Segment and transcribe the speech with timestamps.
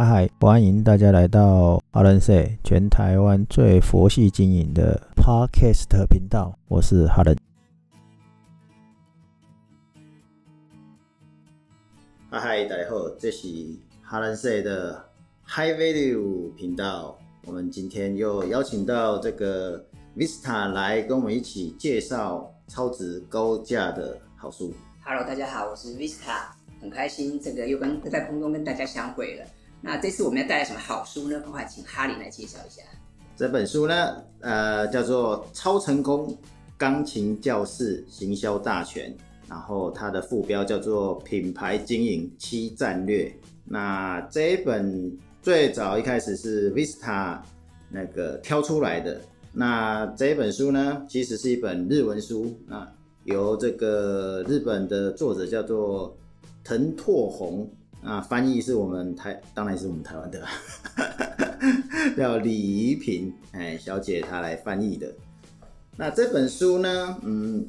[0.00, 7.36] 嗨嗨，欢迎大家来到哈伦 say 全台湾最佛系经营的 Podcast 频道，我是哈伦。
[12.30, 13.46] 嗨嗨，大家好，这是
[14.00, 15.04] 哈伦 say 的
[15.46, 17.18] High Value 频道。
[17.44, 19.84] 我们今天又邀请到这个
[20.16, 24.72] Vista 来跟我们一起介绍超值高价的好书。
[25.04, 26.46] Hello，大家好，我是 Vista，
[26.80, 29.44] 很开心这个又跟在空中跟大家相会了。
[29.82, 31.40] 那这次我们要带来什么好书呢？
[31.40, 32.82] 赶快请哈林来介绍一下。
[33.34, 36.36] 这本书呢，呃，叫做《超成功
[36.76, 39.10] 钢琴教室行销大全》，
[39.48, 43.24] 然后它的副标叫做《品牌经营七战略》。
[43.64, 47.38] 那这一本最早一开始是 Vista
[47.88, 49.18] 那个挑出来的。
[49.52, 52.86] 那这一本书呢，其实是一本日文书，那
[53.24, 56.14] 由这个日本的作者叫做
[56.62, 57.66] 藤拓宏。
[58.02, 60.42] 啊，翻译是我们台，当然是我们台湾的，
[62.16, 65.06] 叫李怡萍哎小姐她来翻译的。
[65.96, 67.66] 那这本书呢，嗯，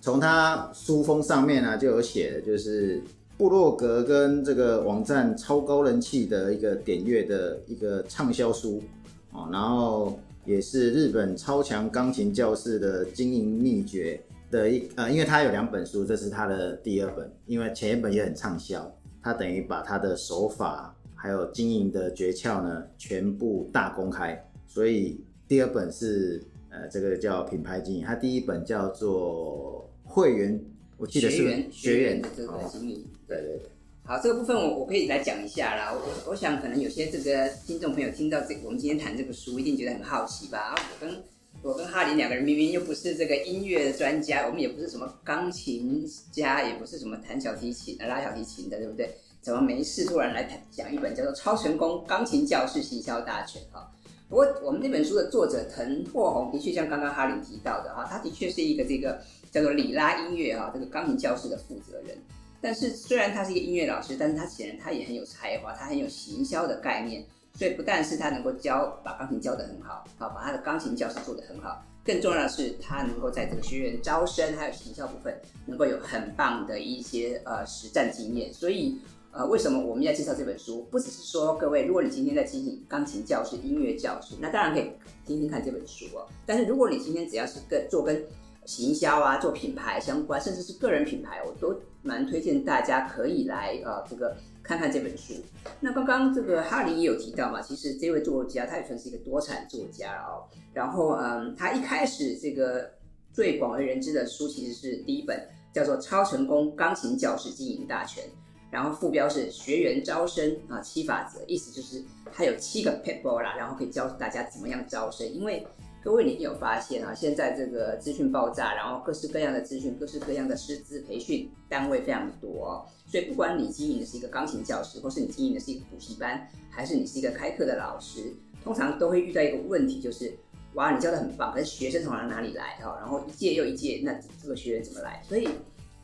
[0.00, 3.00] 从它书封上面呢、就有写的，就是
[3.38, 8.82] 布洛格跟这个网站超高人气的一个点阅的一个畅销书
[9.30, 14.20] 哦，然后也是日本超强钢琴教室的经营秘诀
[14.50, 18.92] 的一呃，因为它有两本书，这是它的第二本，因为前一本也很畅销。
[19.22, 24.50] 他等于把他的手法还有经营的诀窍呢，全部大公开。
[24.66, 30.58] 所以第二本是呃，这个叫品牌经营，他第一本叫做会员，
[30.96, 33.04] 我记得是学员学员的这个哦经营。
[33.28, 33.70] 对对对，
[34.04, 35.92] 好，这个部分我我可以来讲一下啦。
[35.92, 40.58] 我我想可能有些这个听众朋友听到这我们今天谈这个书，一定觉得很好奇吧？
[40.58, 41.22] 啊，我跟
[41.62, 49.08] 我跟哈林两个人明明又不是这个音乐的专家，我们也不是什么钢琴家，也不是什么弹小提琴、拉小提琴的，对不对？
[49.40, 53.88] 怎么没事突然来讲一本叫做《超成功钢琴教室行销大全》哈？
[54.28, 59.20] 不过我们这本书的作者滕拓宏的确像刚刚哈林提到的哈，他的确是一个这个
[59.52, 62.16] 叫做里拉音乐哈这个钢琴教室的负责人。
[62.60, 67.24] 但是虽然他是一个音乐老师，但是他显然他也很有才华，他很有行销的概念，
[67.54, 78.98] 所以不但是他能够教把钢琴教得很好，好把他的钢琴教室做得很好，更重要的是他能够在这个学院招生还有行销部分能够有很棒的一些呃实战经验，所以。
[79.34, 80.86] 呃，为什么我们要介绍这本书？
[80.90, 84.92] 不只是说各位，如果你今天在进行钢琴教室、音乐教室，那当然可以
[85.26, 86.28] 听听看这本书哦。
[86.44, 88.22] 但是如果你今天只要是跟做跟
[88.66, 95.34] 行销啊、做品牌相关，甚至是个人品牌，我都蛮推荐大家可以来呃这个看看这本书。
[95.80, 100.44] 那刚刚这个哈林也有提到嘛，其实这位作家他也算是一个多产作家哦。
[100.72, 102.90] 然后嗯，他一开始这个
[103.32, 108.24] 最广为人知的书其实是第一本叫做《超成功钢琴教室经营大全》。
[108.70, 112.02] 然后副标是学员招生啊七法则，意思就是
[112.32, 115.30] 他有七个 people 啦，然后可以教大家怎么样招生。
[115.30, 115.66] 因为
[116.04, 130.34] 各位你有发现啊，现在这个资讯爆炸，然后各式各样的资讯，各式各样的师资培训单位非常多、所以不管你经营的是一个钢琴教室，或是你经营的是一个补习班，还是你是一个开课的老师，通常都会遇到一个问题，就是
[130.74, 132.96] 哇，你教的很棒，可是学生从哪里来哈？
[133.00, 135.22] 然后一届又一届，那这个学员怎么来？
[135.28, 135.48] 所以。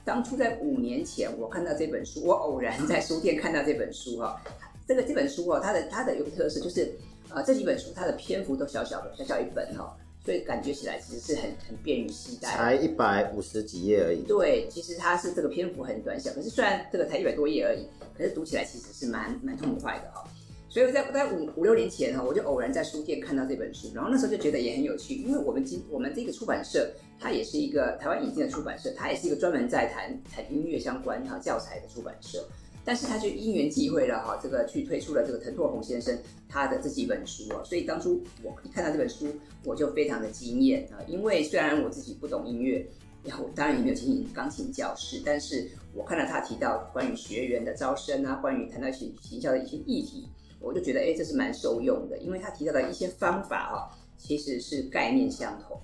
[0.04, 4.40] 当初在五年前，我看到这本书，我偶然在书店看到这本书哈、
[4.86, 6.90] 这个这本书哦，它的它的有个特色就是，
[7.30, 12.48] 呃，这几本书它的篇幅都小小的，小小一本哈、所以感觉起来其实是很很便于携带。
[12.48, 14.22] 才一百五十几页而已。
[14.22, 20.24] 对，其实它是这个篇幅很短小，可是虽然这个才一百多页而已，可是读起来其实是蛮蛮痛快的哈、
[20.68, 26.90] 所以在在五五六年前哈，我就偶然在书店看到这本书，然后那时候就觉得也很有趣，因为我们今我们这个出版社，
[27.20, 32.46] 它也是一个台湾引进的出版社，它也是一个专门在谈谈音乐相关哈教材的出版社，
[32.88, 36.18] 但是他就因缘际会了哈，这个去推出了这个滕拓宏先生
[36.48, 39.26] 他的这几本书哦，所以当初我一看到这本书，
[39.62, 42.82] 我就非常的惊艳啊，因为虽然我自己不懂音乐。
[43.24, 50.26] 然后当然也没有经营钢琴教室，但是我看到他提到关于学员的招生啊，关于谈到行行销的一些议题，
[50.60, 55.76] 我就觉得哎，这是蛮受用的，因为他提到的一些方法哈、其实是概念相同，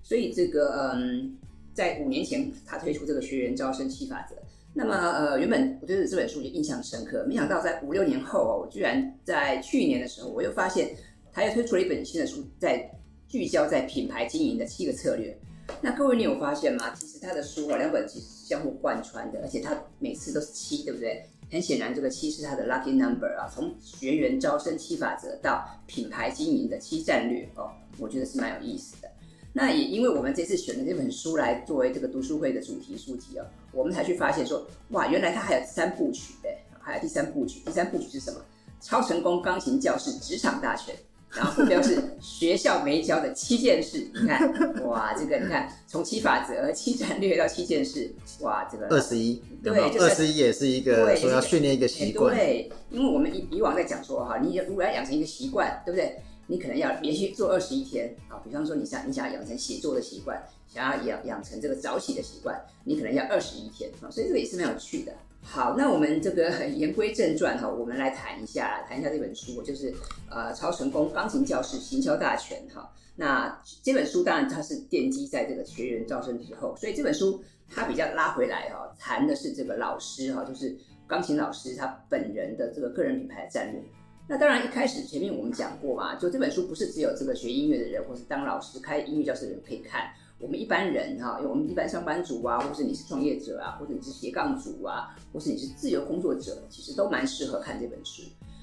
[0.00, 1.36] 所以这个嗯，
[1.74, 4.36] 在五年前他推出这个学员招生七法则，
[4.78, 10.94] 那么呃，原本我对这本书就印象深刻，没想到在五六年后哦，我居然在去年的时候，我又发现
[11.32, 12.86] 他又推出了一本新的书，在
[13.26, 15.34] 聚焦在品牌经营的七个策略。
[15.80, 16.90] 那各位，你有发现吗？
[16.94, 21.24] 其实他的书啊，两本其实是相互贯穿的，而且他每次都是七，对不对？
[21.50, 23.48] 很显然，这个七是他的 lucky number 啊。
[23.50, 29.08] 从学员招生七法则到品牌经营的七战略哦，我觉得是蛮有意思的。
[29.56, 37.62] 那也因为我们这次选的这本书来作为这个读书会的主题书籍哦，我们才去发现说，哇，原来它还有三部曲哎，还有第三部曲。
[37.64, 38.38] 第三部曲是什么？
[38.82, 40.94] 超成功钢琴教室职场大全。
[41.30, 44.46] 然后目标是学校没教的七件事，你看，
[44.84, 56.20] 哇，这个你看，从七法则、七战略到七件事，哇，这个二十一，对，二十一也是一个说要训练一个习惯，对，因为我们以以往在讲说哈，你如果要养成一个习惯，对不对？
[56.46, 65.12] 你可能要连续做二十一天啊，比方说你想你想要养成写作的习惯，想要养养成这个早起的习惯，你可能要二十一天啊，所以这个也是蛮有趣的。
[65.42, 69.94] 好，那我们这个言归正传哈，我们来谈一下，谈一下这本书，就是
[70.28, 72.92] 呃超成功钢琴教室行销大全哈。
[73.14, 77.40] 那这本书当然它是奠基在这个学员招生之后，所以这本书
[77.72, 80.76] 它比较拉回来哈，谈的是这个老师哈，就是
[81.06, 83.80] 钢琴老师他本人的这个个人品牌的战略。
[84.28, 90.10] 那当然一开始前面我们讲过嘛，就这本书不是只有这个学音乐的人或是当老师开音乐教室的人可以看。
[90.38, 98.22] 我们一般人哈，因为我们一般上班族啊，或是你是创业者啊，或者你是斜杠族啊，或是你是自由工作者，其实都蛮适合看这本书。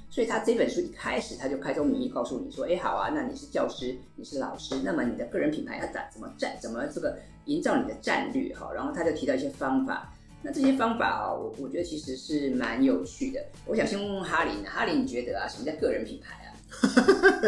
[0.10, 8.72] 所以他这本书一开始他就开宗明义告诉你说，哎，好啊，那你是教师，你是老师，那么你的个人品牌要怎怎么战，怎么这个营造你的战略哈？
[8.72, 10.13] 然后他就提到一些方法。
[10.44, 13.40] 那这些方法哦，我我觉得其实是蛮有趣的。
[13.66, 16.52] 我想先问问哈林，哈林你觉得啊，什么叫个人品牌啊？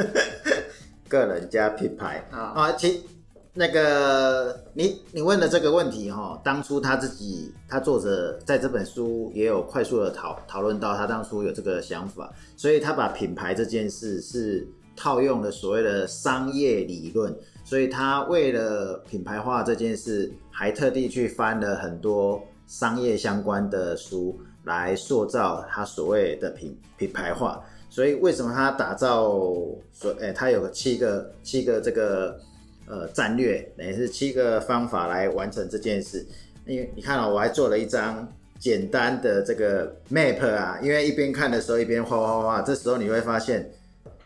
[1.10, 3.04] 个人加品牌啊啊，其。
[3.58, 17.34] 那个，你你问的这个问题哈，当初他自己，他作者在这本书也有快速的讨讨论到，他当初有这个想法，所以他把品牌这件事是套用了所谓的商业理论，
[17.64, 27.64] 所以他为了品牌化这件事，还特地去翻了很多商业相关的书来塑造他所谓的品品牌化。
[27.90, 29.30] 所以为什么他打造
[29.94, 32.40] 所，哎，他有七个七个这个。
[32.88, 36.24] 呃，战略等于是七个方法来完成这件事。
[36.68, 42.62] 因为你看啊，我还做了一张简单的这个 map 啊，因为一边看的时候一边画画画。
[42.62, 43.68] 这时候你会发现，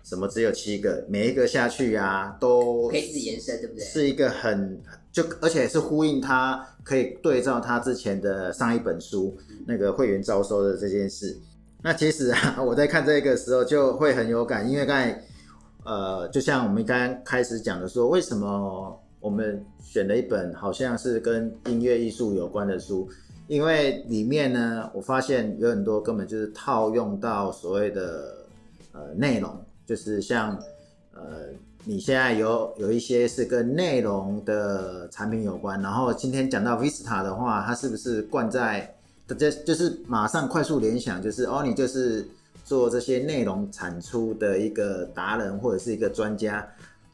[0.09, 3.85] 什么只有七个，每一个下去啊，都可以自己延伸，对不对？
[3.85, 11.37] 是一个很就而且是呼应他可以对照他之前的上一本书那个会员招收的这件事。
[11.83, 15.23] 那其实啊， 我在看这个时候就会很有感，因为刚才。
[15.85, 23.09] 呃，就像我们刚刚开始讲的说，为什么我们选了一本好像是跟音乐艺术有关的书？
[23.47, 28.45] 因为里面呢，我发现有很多根本就是套用到所谓的
[28.91, 29.49] 呃内容，
[29.89, 30.55] 就是像
[31.13, 31.47] 呃
[31.83, 38.93] 你现在有有一些是跟内容的产品有关，然后今天讲到 Vista 的话，它是不是灌在
[39.27, 42.23] 这就是马上快速联想，就是哦，你就是。
[42.65, 46.63] 做这些内容产出的一个达人或者是一个专家，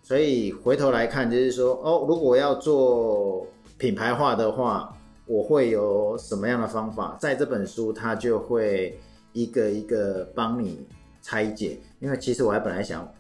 [0.04, 4.94] 所以回头来看，就是说，哦，如果要做品牌化的话，
[5.26, 7.16] 我会有什么样的方法？
[7.22, 9.00] 在这本书，它就会
[9.32, 10.86] 一个一个帮你
[11.26, 11.80] 拆解。
[12.00, 13.12] 因为其实我还本来想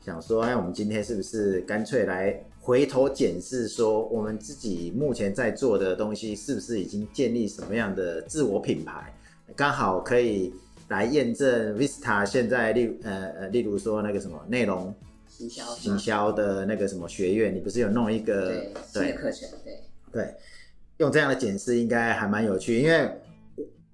[0.00, 9.12] 想说，哎，我们今天是不是干脆来回头检视，说我们自己目前在做的东西，是不是已经建立什么样的自我品牌？
[9.54, 10.54] 刚好可以。
[10.88, 14.94] 来验证 Vista 现在例呃呃，例如说那个什么内容
[15.26, 18.62] 行销行销的那个什么学院，你不是有弄一个
[18.94, 20.34] 对课程对对，
[20.98, 23.10] 用这样的检视应该还蛮有趣，因为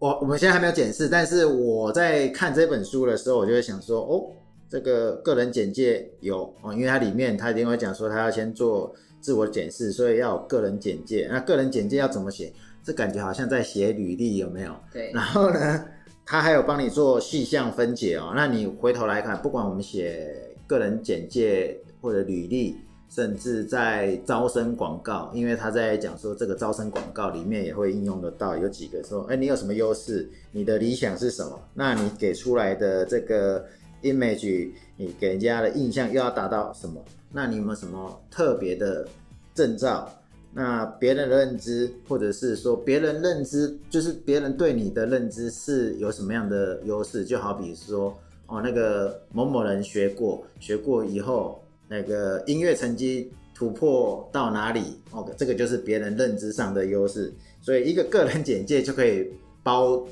[0.03, 4.27] 我我们现在还没有检视，但是我在看这本书的时候，我就会想说哦，
[4.69, 11.29] 这个个人简介有哦，因为它里面它一定会讲说他要先做自我检视，所以要有个人简介。
[11.31, 12.53] 那个人简介要怎么写？
[12.83, 14.75] 这感觉好像在写履历，有没有？
[14.93, 15.13] 对。
[15.13, 15.85] 然后呢？
[16.27, 20.35] 他还有帮你做细项分解哦，那你回头来看，不管我们写
[20.67, 22.77] 个人简介或者履历，
[23.15, 30.27] 甚至在招生广告，因为他在讲说这个招生广告里面也会应用得到，有几个说，哎，你有什么优势？
[30.51, 31.61] 你的理想是什么？
[31.75, 33.67] 那你给出来的这个
[34.03, 37.05] image，你给人家的印象又要达到什么？
[37.31, 39.07] 那你有没有什么特别的
[39.55, 40.11] 证照？
[40.55, 47.27] 那别人的认知，或者是说别人认知，就是别人对你的认知是有什么样的优势？
[47.27, 55.01] 就好比说，哦，那个某某人学过，学过以后，那个音乐成绩突破到哪里？
[55.11, 57.33] 哦，这个就是别人认知上的优势。
[57.61, 59.31] 所以一个个人简介就可以
[59.63, 60.07] 包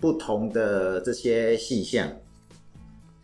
[0.00, 2.10] 不同的这些细项。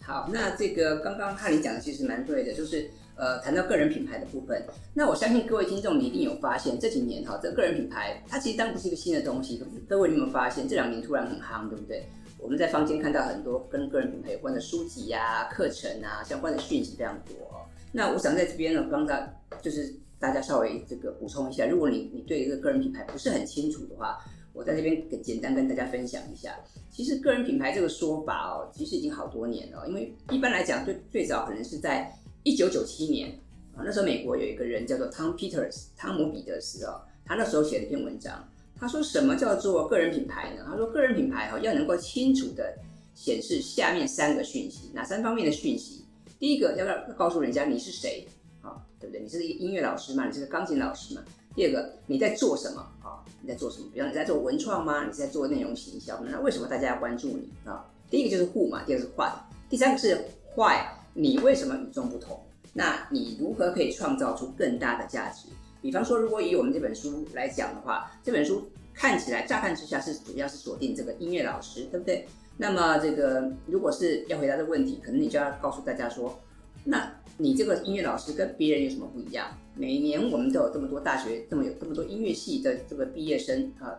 [0.02, 2.90] 好，那这个刚刚哈林讲的其实蛮对的，就是。
[3.14, 4.61] 呃，谈到个人品牌的部分，
[4.94, 9.62] 那我相信各位听众你一定有发现，这几年哈，这个个人品牌它其实当然不是一个新的东西。
[9.87, 12.09] 各位你有没有发现，这两年突然很夯，对不对？
[12.38, 17.51] 我们在坊间看到很多跟个人品牌有关的书籍呀、课程啊相关的讯息非常多。
[17.92, 24.18] 那我想在这边呢，帮大就是大家稍微这个补充一下，如果你你对这个个人品牌不是很清楚的话，
[24.52, 26.54] 我在这边简单跟大家分享一下。
[26.90, 29.87] 其实个人品牌这个说法哦，其实已经好多年了。
[29.88, 33.30] 因为一般来讲，最最早可能是在一九九七年
[33.75, 38.46] 啊，那时候美国有一个人叫做 Tom Peters，汤姆彼得斯哦，他那时候写了一篇文章，
[38.78, 40.64] 他说什么叫做个人品牌呢？
[40.66, 42.75] 他说个人品牌哦要能够清楚的
[43.14, 46.01] 显示下面三个讯息，哪三方面的讯息？
[46.42, 48.26] 第一个要不要告诉人家你是谁，
[48.62, 49.22] 啊，对不对？
[49.22, 50.26] 你是一个音乐老师嘛？
[50.26, 51.22] 你是个钢琴老师嘛？
[51.54, 53.22] 第二个你在做什么啊？
[53.40, 53.87] 你在做什么？
[53.94, 55.06] 比方你在做文创吗？
[55.06, 56.20] 你在做内容行销？
[56.25, 57.88] 那为什么大家要关注你啊？
[58.11, 59.34] 第一个就是 who 嘛，第二个是 what，
[59.70, 60.20] 第三个是
[60.56, 60.84] why，
[61.14, 62.37] 你为什么与众不同？
[62.72, 65.46] 那你如何可以创造出更大的价值？
[65.80, 72.26] 比方说，如果以我们这本书来讲的话，这本书看起来乍看之下是主要是锁定这个音乐老师，对不对？
[72.56, 76.40] 那么这个如果是要回答这个问题，可能你就要告诉大家说，
[76.85, 79.49] 那你这个音乐老师跟别人有什么不一样？
[79.75, 83.99] 每年我们都有这么多大学，这么有这么多音乐系的这个毕业生啊，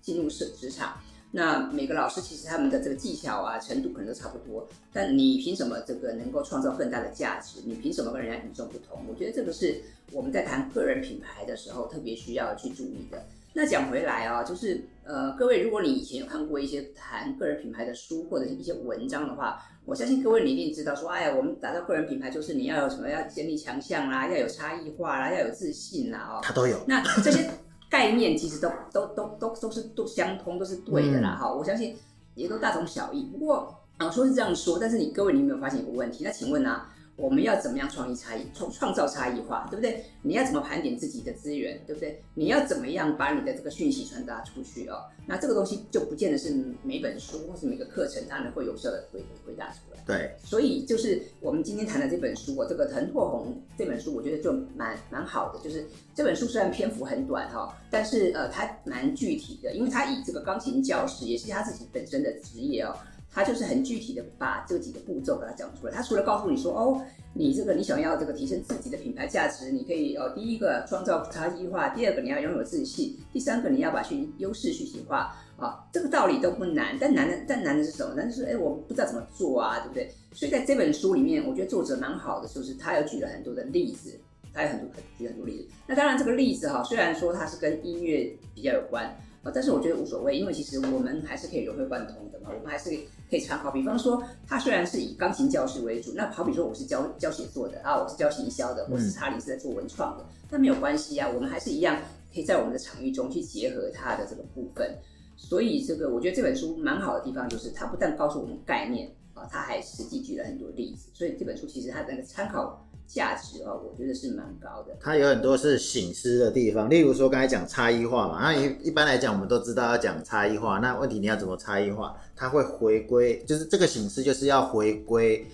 [0.00, 0.94] 进入社职场。
[1.32, 7.60] 那每个老师其实他们的这个技巧啊程度可能都差不多，但你凭什么这个能够创造更大的价值？
[7.64, 9.00] 你凭什么跟人家与众不同？
[9.08, 13.26] 我觉得这个是我们在谈个人品牌的时候特别需要去注意的。
[13.52, 26.76] 那讲回来啊，就是呃，各位，如果你以前有看过一些谈个人品牌的书或者是一些文章的话，我相信各位你一定知道说，哎呀，我们打造个人品牌就是你要有什么，要建立强项啦，要有差异化啦，要有自信啦，哦，他都有。
[26.88, 27.48] 那这些
[27.88, 31.96] 概念其实都都都都都是都相通，都是对的啦，哈，我相信
[32.34, 33.26] 也都大同小异。
[33.26, 36.24] 不过啊，说是这样说，但是你各位你有没有发现一个问题？
[36.24, 36.82] 那请问呢？
[37.16, 40.04] 我们要怎么样创意差异创创造差异化，对不对？
[40.22, 42.22] 你要怎么盘点自己的资源，对不对？
[42.34, 45.04] 你要怎么样把你的这个讯息传达出去哦？
[45.26, 50.02] 那这个东西就不见得是每本书或是每个课程它能够有效的回回答出来。
[50.06, 55.58] 对，所以就是我们今天谈的这本书，我这个藤拓红这本书，我觉得就蛮蛮好的。
[55.60, 62.94] 就是这本书虽然篇幅很短哈，但是呃它蛮具体的，因为它以这个钢琴教师也是他自己本身的职业哦。
[63.36, 65.92] 他就是很具体的把这几个步骤给他讲出来。
[65.92, 66.98] 他除了告诉你说，哦，
[67.34, 76.96] 你这个你想要这个提升自己的品牌价值，你可以哦，第一个创造差异化，第二个你要拥有自信，第三个你要把去优势去细化啊，这个道理都不难。
[76.98, 78.14] 但难的，但难的是什么？
[78.14, 80.10] 难的是，哎，我不知道怎么做啊，对不对？
[80.32, 84.18] 所以在这本书里面，我觉得作者蛮好的，就是他有举了很多的例子，
[84.54, 84.88] 他有很多
[85.18, 85.68] 举很多例子。
[85.86, 89.14] 那当然，这个例子哈，虽然说它是跟音乐比较有关。
[89.54, 92.90] 但是我觉得无所谓，因为其实我们还是可以融会贯通的嘛，我们还是
[93.30, 93.70] 可以参考。
[93.70, 102.00] 比方说，他虽然是以钢琴教室为主，那好比说我是教教写作的啊，我是教行销的，我是查理是在做文创的，那没有关系啊，我们还是一样
[102.32, 104.96] 可以在我们的场域中去结合他的这个部分。
[105.36, 112.82] 所以这个我觉得这本书蛮好的地方，就是它不但告诉我们概念啊，它还实际举了很多例子，所以这本书其实它的那个参考。
[113.06, 114.96] 价值哦，我觉得是蛮高的。
[115.00, 120.78] 它有很多是醒思的地方，例如说刚才讲差异化嘛，那一一般来讲，我们都知道要讲差异化。
[120.78, 122.16] 那问题你要怎么差异化？
[122.34, 125.46] 它会回归，就是这个醒思就是要回归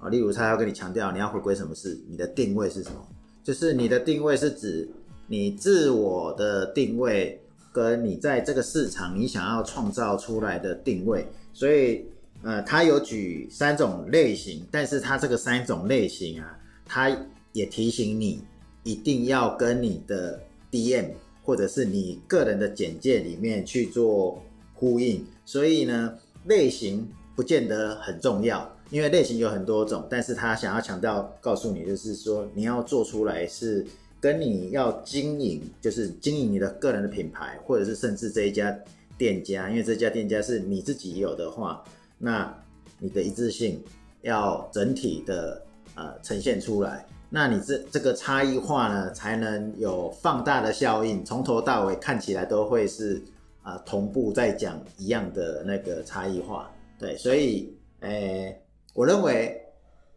[0.00, 0.08] 啊。
[0.08, 2.96] 例如他要跟你强调，你要回归什么是你的定位是什么？
[3.44, 4.88] 就是你的定位是指
[5.28, 7.40] 你自我的定位，
[7.72, 11.26] 跟你在这个市场你想要创造出来的定位。
[11.52, 12.04] 所以
[12.42, 16.57] 呃，他有举三种类型，但是他这个三种类型啊。
[16.88, 17.14] 他
[17.52, 18.42] 也提醒你，
[18.82, 20.40] 一定要跟你的
[20.72, 21.10] DM
[21.42, 24.42] 或者是你个人的简介里面去做
[24.74, 25.24] 呼应。
[25.44, 26.14] 所以呢，
[26.46, 30.06] 类型不见得很重要，因为类型有很多种。
[30.08, 33.86] 但是他想要强调告诉你，就是说你要做出来是
[34.20, 38.74] 跟你要经营，就是经营你的个人的品牌，或者是甚至这一家
[39.16, 41.84] 店家，因为这家店家是你自己有的话，
[42.18, 42.62] 那
[42.98, 43.82] 你的一致性
[44.22, 45.62] 要整体的。
[45.98, 53.20] 呃，呈现出来，那你这这个差异化呢，才能有放大的效应，从头到尾看起来都会是
[53.64, 58.62] 啊同步在讲一样的那个差异化，对，所以诶，
[58.94, 59.60] 我认为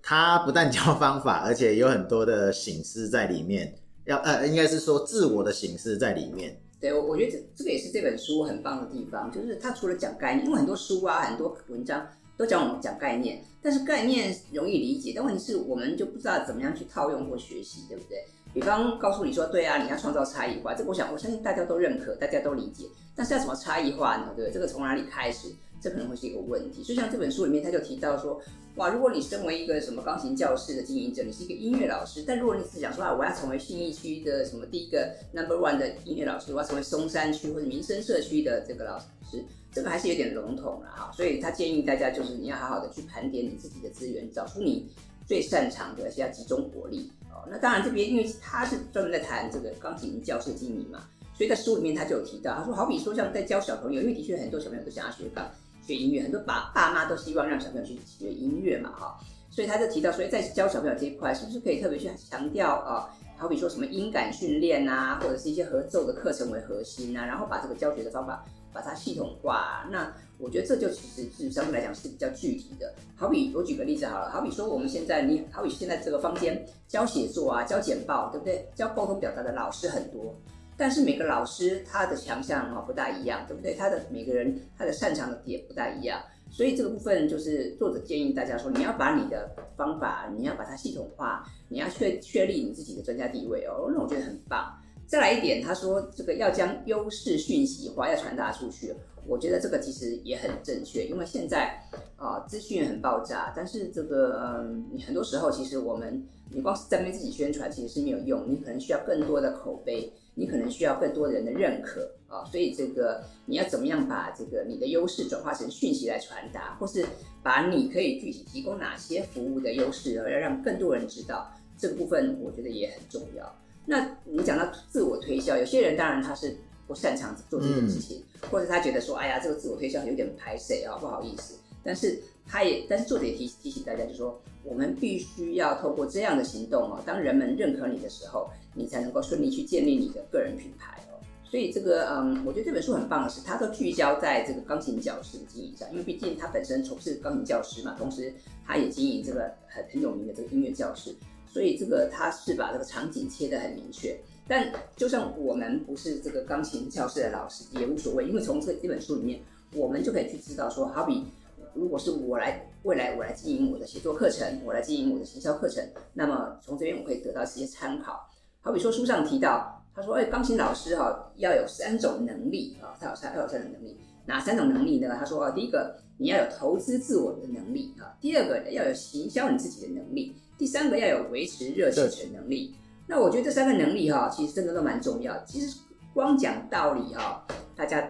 [0.04, 3.74] 他不但教方法， 而且有很多的醒思在里面，
[4.06, 6.56] 要呃，应该是说自我的醒思在里面。
[6.80, 12.08] 对，我我觉得这这个也是这本书很棒的地方，就是他除了讲概念，因为很多书啊，很多文章。
[12.42, 18.18] 都讲我们讲概念，但是概念容易理解，但问题是我们就不知道怎么样去套用或学习，对不对？
[18.52, 22.86] 比方告诉你说，对啊，你要创造差异化，这我想我相信大家都认可，大家都理解。
[23.16, 24.34] 但是要怎么差异化呢？
[24.36, 24.54] 对不对？
[24.54, 25.50] 这个从哪里开始？
[25.80, 26.84] 这可能会是一个问题。
[26.84, 28.42] 所以像这本书里面，他就提到说，
[28.76, 39.44] 哇，如果你身为一个什么钢琴教室的经营者，你是一个音乐老师，但如果你只想说啊，我要成为信义区的什么第一个 number one 的音乐老师，我要成为松山区或者民生社区的这个老师。
[39.72, 44.90] 这个还是有点笼统了哈，所以他建议大家就是你要好好的去盘点你自己的资源，找出你
[45.25, 47.48] 最擅长的，而且要集中火力哦。
[47.50, 55.50] 那当然这边因为他是专门在谈这个钢琴教室经营嘛，所以在书里面他就有提到，他说好比说像在教小朋友，因为的确很多小朋友都想要学钢
[55.86, 59.18] 学音乐，很多爸爸妈都希望让小朋友去学音乐嘛，哈，
[59.50, 63.10] 所以他就提到，所以在教小朋友这一块，是不是可以特别去强调啊？
[63.38, 69.88] 好比说什么音感训练啊，或者是一些合奏的课程为核心啊，然后把这个教学的方法把它系统化。
[69.92, 72.94] 那我觉得这就其实是相对来讲是比较具体的。
[73.16, 78.68] 好比我举个例子好了，好比说我们现在你好比现在这个坊间教写作啊、教简报，对不对？
[78.75, 80.36] 教沟通表达的老师很多，
[80.75, 83.75] 但是每个老师他的强项啊不大一样，对不对？
[83.75, 86.22] 他的每个人他的擅长的点不大一样。
[86.50, 93.90] 所以这个部分就是作者建议大家说，你要把你的方法，你要把它系统化，你要确确立你自己的专家地位哦。
[93.94, 94.75] 那我觉得很棒。
[95.12, 98.96] 再来一点，他说这个要将优势讯息化，要传达出去。
[99.27, 101.77] 我觉得这个其实也很正确，因为现在
[102.15, 110.10] 啊资讯很爆炸，但是这个嗯，你很多时候其实我们你光是在为自己宣传其实是没有用，你可能需要更多的口碑。
[110.34, 117.06] 你可能需要更多人的认可啊，所以这个你要怎么样把这个你的优势转化成讯息来传达，或是
[117.44, 123.61] 把你可以具体提供哪些服务的优势，要让更多人知道这个部分，我觉得也很重要。
[123.86, 126.56] 那你讲到自我推销，有些人当然他是
[126.88, 131.56] 不擅长做这件事情，或者他觉得说，哎呀，这个自我推销有点排谁啊，不好意思。
[131.84, 138.50] 但是他也，但是作者也提提醒大家，就是说，我们必须要透过这样的行动哦，当人们认可你的时候。
[138.74, 141.20] 你才能够顺利去建立你的个人品牌哦。
[141.44, 148.34] 所以这个，嗯，我觉得这本书很棒的是，它都聚焦在这个钢琴教师的经营上，因为毕竟他本身从事钢琴教师嘛，同时
[148.66, 151.14] 他也经营这个很很有名的这个音乐教室，
[151.51, 154.17] 所以这个他是把这个场景切得很明确。
[154.48, 159.39] 但就算我们不是这个钢琴教室的老师也无所谓，因为从这这本书里面，
[159.74, 161.25] 我们就可以去知道说，好比
[161.74, 168.27] 如果是我来未来我来经营我的写作课程，我来经营我的行销课程，那么从这边我可以得到一些参考。
[168.60, 175.16] 好比说书上提到，他说：“哎，钢琴老师哈要有三种能力啊，他有三要有三种能力，哪三种能力呢？
[175.18, 182.75] 他说：第一个你要有投资自我的能力啊，第二个要有行销你自己的能力，第三个要有维持热情的能力。
[183.08, 185.38] 那我觉得这三个能力哈，其实真的都蛮重要。
[185.46, 185.77] 其实
[186.14, 188.10] 光讲道理哈，大家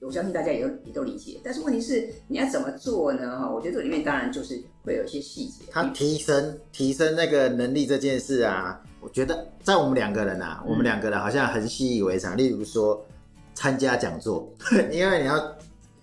[0.00, 3.38] 我相信大家也都也都理解，但是问题是你要怎么做呢？
[3.38, 5.64] 哈，我觉得这里面当然就是会有一些细节。
[5.70, 12.36] 他提升提升那个能力这件事啊。”我觉得在我们两个人啊，我们两个人好像很习以为常。
[12.36, 13.00] 例如说
[13.56, 14.48] 参加讲座，
[14.92, 15.56] 因为你要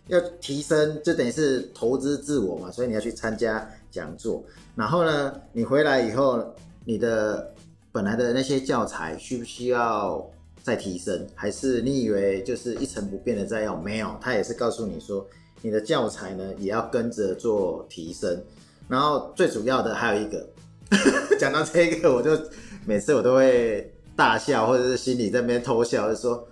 [0.08, 4.44] 要提升，就等于是投资自我嘛，所以你要去参加讲座。
[4.76, 6.44] 然后呢，你回来以后，
[6.84, 7.54] 你的
[7.94, 10.30] 本来的那些教材需不需要
[10.62, 11.26] 再提升？
[11.34, 13.82] 还是你以为就是一成不变的在用？
[13.82, 15.26] 没有，他也是告诉你说，
[15.62, 18.44] 你的教材呢也要跟着做提升。
[18.90, 20.46] 然后最主要的还有一个，
[21.40, 22.38] 讲到这个我就。
[22.86, 26.46] 每次我都会大笑，或者是心里在那边偷笑，就说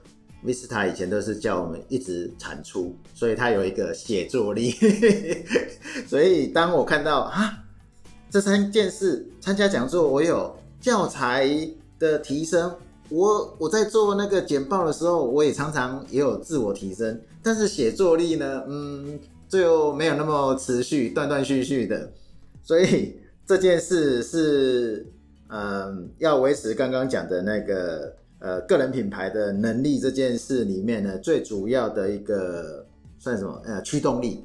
[0.46, 4.76] Vista 以前都是叫我们一直产出，所以他有一个写作力。
[6.08, 7.64] 所以当我看到啊
[8.30, 11.48] 这三件事，参加讲座，我有教材
[12.00, 12.76] 的提升，
[13.10, 22.12] 我我在做那个简报的时候，我也常常也有自我提升，但是写作力呢，嗯，最后没有那么持续，断断续续的。
[22.64, 25.06] 所以这件事是。
[25.54, 32.86] 嗯，要维持刚刚讲的那个呃个人品牌的能力这件事里面呢，最主要的一个
[33.20, 33.62] 算什么？
[33.64, 34.44] 呃，驱动力。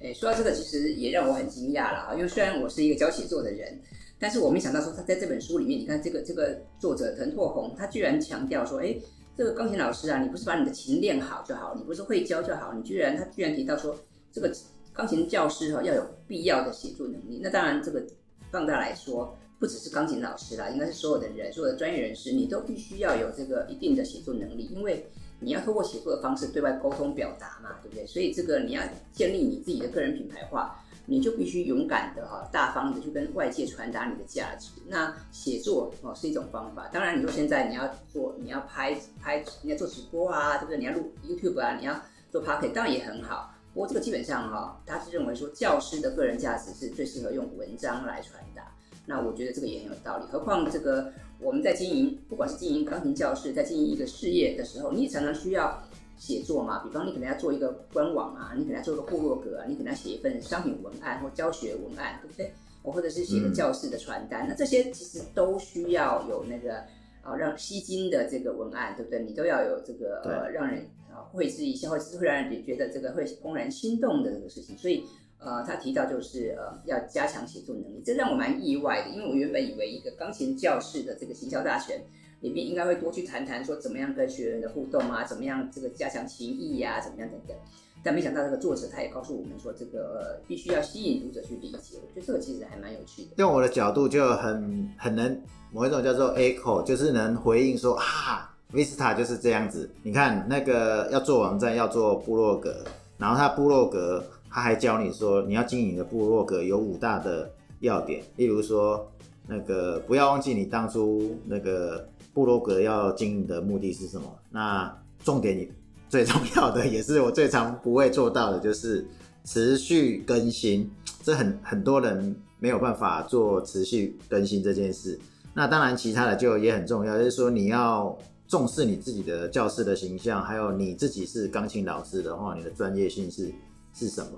[0.00, 2.14] 哎，说到这个，其实也让我很惊讶了啊！
[2.14, 3.78] 因为虽然我是一个教写作的人，
[4.18, 8.96] 但是我没想到说他在这本书里面，你看这个这个作者藤拓宏，他居然强调说，哎，
[9.36, 13.94] 这个钢琴老师啊，你不是把你的琴练好就好，你不是会教就好，你居然他居然提到说，
[14.32, 14.50] 这个
[14.92, 17.40] 钢琴教师哈要有必要的写作能力。
[17.42, 18.02] 那当然，这个
[18.50, 19.36] 放大来说。
[19.58, 28.06] 不只是钢琴老师啦，应该是所有的人，所有的专业人士，你都必须要有这个一定的写作能力，因为你要透过写作的方式对外沟通表达嘛，对不对？
[28.06, 34.70] 所以这个你要建立你自己的个人品牌化，你就必须勇敢的哈，大方的去跟外界传达你的价值。
[34.86, 40.78] 那写作哦是一种方法，当然你说现在你要做，你要拍拍，你要做直播啊，对不对？
[40.78, 43.52] 你要录 YouTube 啊，你要做 p o c a s t 当然也很好。
[43.74, 48.62] 不过这个基本上哈，他是认为说教师的个人价值是最适合用文章来传达。
[49.08, 55.82] 那我觉得这个也很有道理，何况这个我们在经营，不管是经营钢琴教室，在经营一个事业的时候，你也常常需要
[56.18, 56.84] 写作嘛。
[56.84, 62.52] 比方你可能要做一个官网啊，你可能要做个部落格啊，你可能要写一份商品文案或教学文案，对不对？
[62.82, 66.80] 我或者是写个教室的传单，那这些其实都需要有那个
[67.22, 69.22] 啊让吸睛的这个文案，对不对？
[69.22, 75.02] 你都要有这个呃让人啊会之一笑，或者是会让人觉得这个会怦然心动的这个事情，所以。
[75.38, 82.00] 呃，他提到就是呃，要加强写作能力，这让我蛮意外的，因为我原本以为一个钢琴教室的这个行销大全，
[82.40, 87.56] 里面应该会多去谈谈说怎么样跟学员的互动啊，怎么样这个加强情谊呀，怎么样等等。
[88.02, 91.98] 但没想到这个作者他也告诉我们说，这个必须要吸引读者去理解。
[92.00, 93.30] 我觉得这个其实还蛮有趣的。
[93.36, 95.40] 用我的角度就很很能
[95.72, 99.90] 某一种叫做 echo，就是能回应说啊，Vista 就是这样子。
[100.04, 102.84] 你看那个要做网站要做部落格，
[103.18, 104.24] 然后他部落格
[104.58, 109.08] 他还教你说你要经营的部落格有五大的要点，例如说
[109.46, 114.24] 那个不要忘记你当初那个部落格要经营的目的是什么。
[114.50, 114.92] 那
[115.22, 115.70] 重点你。
[116.10, 119.06] 最重要的也是我最常不会做到的，就是
[119.44, 120.90] 持续更新。
[121.22, 125.20] 这很很多人没有办法做持续更新这件事。
[125.52, 128.16] 那当然，其他的就也很重要，就是说你要
[128.46, 133.52] 重视你自己的教室的形象，还有你自己是钢琴老师的话，你的专业性是
[133.92, 134.30] 是什么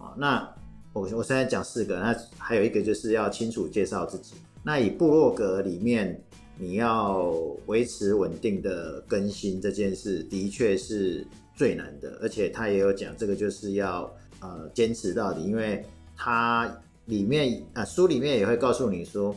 [0.00, 0.14] 啊？
[0.16, 0.52] 那
[0.92, 4.34] 我我现在讲四个，那还有一个就是要清楚介绍自己。
[4.64, 6.20] 那以部落格里面。
[6.62, 7.32] 你要
[7.64, 12.18] 维持稳定的更新这件事，的确是最难的。
[12.20, 14.02] 而且他也有讲，这个就是要
[14.40, 15.82] 呃坚持到底，因为
[16.14, 16.70] 他
[17.06, 19.34] 里面啊书里面也会告诉你说，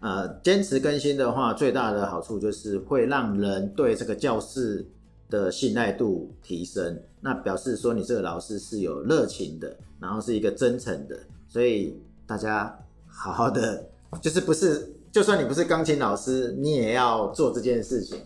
[0.00, 4.84] 呃坚持更新的话，最大的好处就是会让人对这个教室
[5.28, 7.00] 的信赖度提升。
[7.20, 13.84] 那表示说你这个老师是有热情的，然后是一个真诚的，所以大家好好的，
[14.20, 14.94] 就是不是。
[15.10, 18.20] 就算你不是钢琴老师，你也要做这件事情。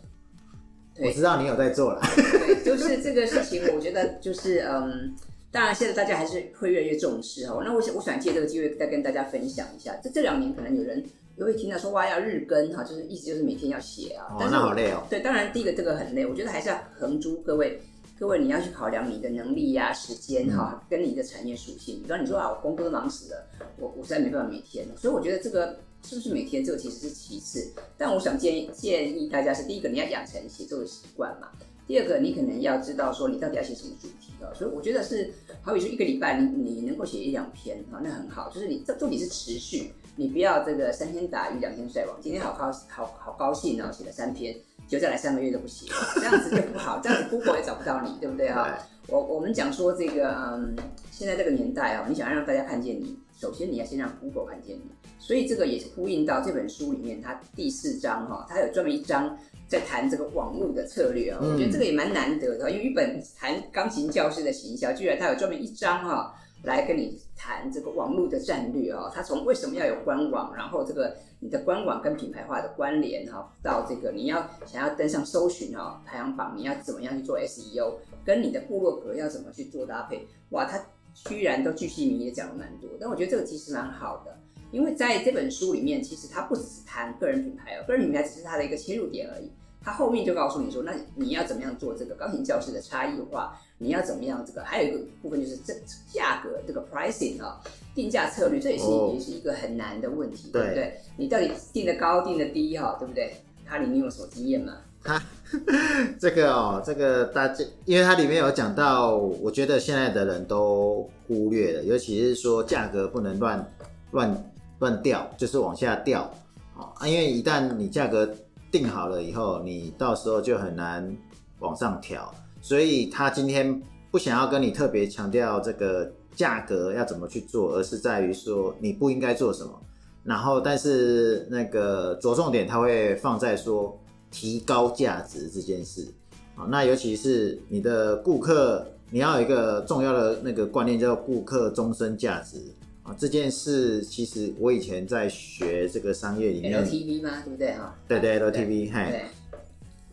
[0.99, 2.03] 我知道你有在做了。
[2.03, 5.15] 对，就是这个事情，我觉得就是嗯，
[5.53, 7.63] 当然现在大家还是会越来越重视哦。
[7.65, 9.95] 那我想，我想借这个机会再跟大家分享一下。
[10.03, 11.03] 这这两年可能有人
[11.47, 14.27] 也会听到说哇要日更哈，就是意思就是每天要写啊。
[14.31, 15.07] 哦，那好累哦。
[15.11, 17.81] 对，当然第一个这个很累，我觉得还是要横珠各位。
[18.21, 22.01] 各位，你要去考量你的能力呀、时间哈，跟你的产业属性。
[22.03, 24.87] 比方你说啊，我工作都忙死了，我我实在没办法每天。
[24.97, 27.73] 所以我觉得这个是不是每天，这个其实是其次。
[27.99, 31.49] 但我想建议建议大家是：第一个，你要养成写作的习惯嘛；
[31.85, 34.55] 第二个，你可能要知道说你到底要写什么主题啊。
[34.55, 35.29] 所以我觉得是，
[35.61, 38.49] 好比说一个礼拜你你能够写一两篇哈，那很好。
[38.55, 42.17] 就是你这重点是持续，你不要这个三天打鱼两天晒网。
[42.21, 44.55] 今天好高好好高兴哦，写了三篇。
[44.89, 48.77] 就再来三个月都不写，这样子就不好，这样子 Google 也找不到你，对不对哈？
[49.07, 50.77] 我我们讲说这个，嗯，
[51.11, 54.83] 现在这个年代啊，你想要让大家看见你，首先你要先让 Google 看见你，
[55.19, 59.35] 所以这个也是呼应到这本书里面，它第四章哈，它有专门一章
[59.67, 66.35] 在谈这个网络的策略啊，我觉得这个也蛮难得的，因为一本谈钢琴教师的行销，居然它有专门一章哈。
[66.63, 77.95] 来跟你谈这个网络的战略哦，他从为什么要有官网，然后这个你的官网跟品牌化的关联哈，到这个你要想要登上搜寻哦排行榜，你要怎么样去做 SEO，
[78.25, 80.81] 跟你的部落格要怎么去做搭配，哇，他
[81.15, 84.39] 居然都巨细靡也讲了蛮多，但我觉得这个其实蛮好的，
[84.71, 89.51] 因为在这本书里面，其实他不只是谈个人品牌哦，个人品牌只是他的一个切入点而已。
[89.85, 93.59] 他后面就告诉你说，那你要怎么样做这个钢琴教室的差异化？
[93.79, 94.63] 你要怎么样这个？
[94.63, 95.75] 还有一个部分就是这
[96.13, 97.61] 价格这个 pricing 啊，
[97.93, 101.01] 定价策略，这也是也是一个很难的问题，对不对？
[101.17, 103.35] 你到底定的高，定的低哈，对不对？
[103.67, 104.77] 它里面有什么经验吗？
[105.03, 105.21] 哈
[106.21, 113.73] 这个哦，这个大家，因为它里面有讲到，我觉得现在的人都忽略了，尤其是说价格不能乱
[114.13, 116.31] 乱乱掉，就是往下掉
[116.77, 118.33] 啊，因为一旦你价格。
[118.73, 121.17] 定好了以后，你到时候就很难
[121.61, 122.35] 往上调。
[122.61, 123.81] 所以他今天
[124.11, 129.79] 不想要跟你特别强调这个价格要怎么去做，而是在于说你不应该做什么。
[130.25, 133.99] 然后，但是那个着重点他会放在说
[134.31, 136.07] 提高价值这件事
[136.55, 136.65] 啊。
[136.71, 142.59] 那尤其是你的顾客，你要有一个重要的那个观念，叫顾客终身价值。
[143.03, 147.43] 啊，这件事其实我以前在学这个商业里面，LTV 吗？
[147.45, 147.99] 对不对哈？
[148.07, 149.25] 对对，LTV，嘿，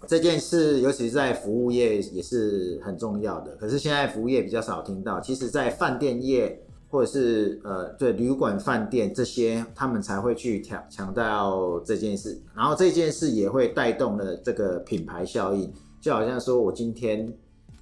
[0.07, 3.55] 这件事尤其是在服务业也是很重要的。
[3.57, 12.41] 可是现在服务业比较少听到，其实，在饭店业或者是呃，对旅馆、饭店这些，他们才会去强强调这件事。
[12.55, 15.71] 然后这件事也会带动了这个品牌效应，
[16.01, 17.31] 就好像说我今天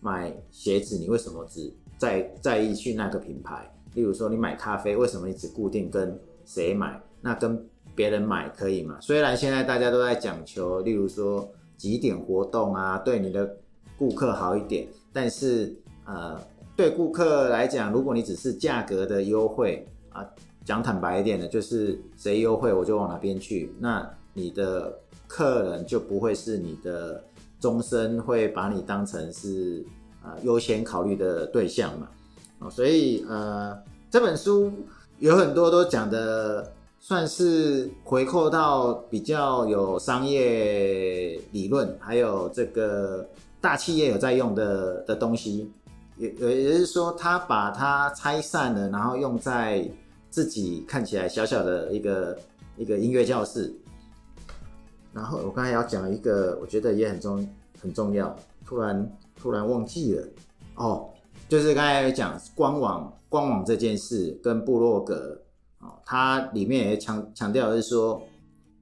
[0.01, 3.71] 买鞋子，你为什么只在在意去那个品牌？
[3.97, 7.01] 例如说，你买咖啡，为什么你只固定跟谁买？
[7.19, 8.95] 那跟别人买可以吗？
[9.01, 13.57] 虽然现在大家都在讲求，例如说几点活动啊，对你的
[13.97, 16.39] 顾客好一点，但是呃，
[16.75, 20.23] 对顾客来讲，如果你只是价格的优惠啊，
[20.63, 24.95] 讲坦白一点的，就是谁优惠我就往哪边去，那你的
[25.27, 27.23] 客人就不会是你的
[27.59, 29.83] 终身会把你当成是
[30.21, 32.07] 啊优先考虑的对象嘛。
[32.59, 33.77] 哦所以呃，
[34.09, 34.71] 这本书
[35.19, 43.27] 有很多都讲的算是回扣到比较有商业理论，还有这个
[43.61, 45.71] 大企业有在用的的东西。
[46.17, 49.87] 也也就是说，他把它拆散了，然后用在
[50.31, 52.35] 自己看起来小小的一个
[52.75, 53.71] 一个音乐教室。
[55.13, 57.47] 然后我刚才要讲一个，我觉得也很重
[57.79, 60.27] 很重要，突然突然忘记了
[60.73, 61.07] 哦，
[61.49, 65.41] 就是刚才讲官网官网这件事跟部落格
[65.79, 68.21] 啊，它里面也强强调的是说，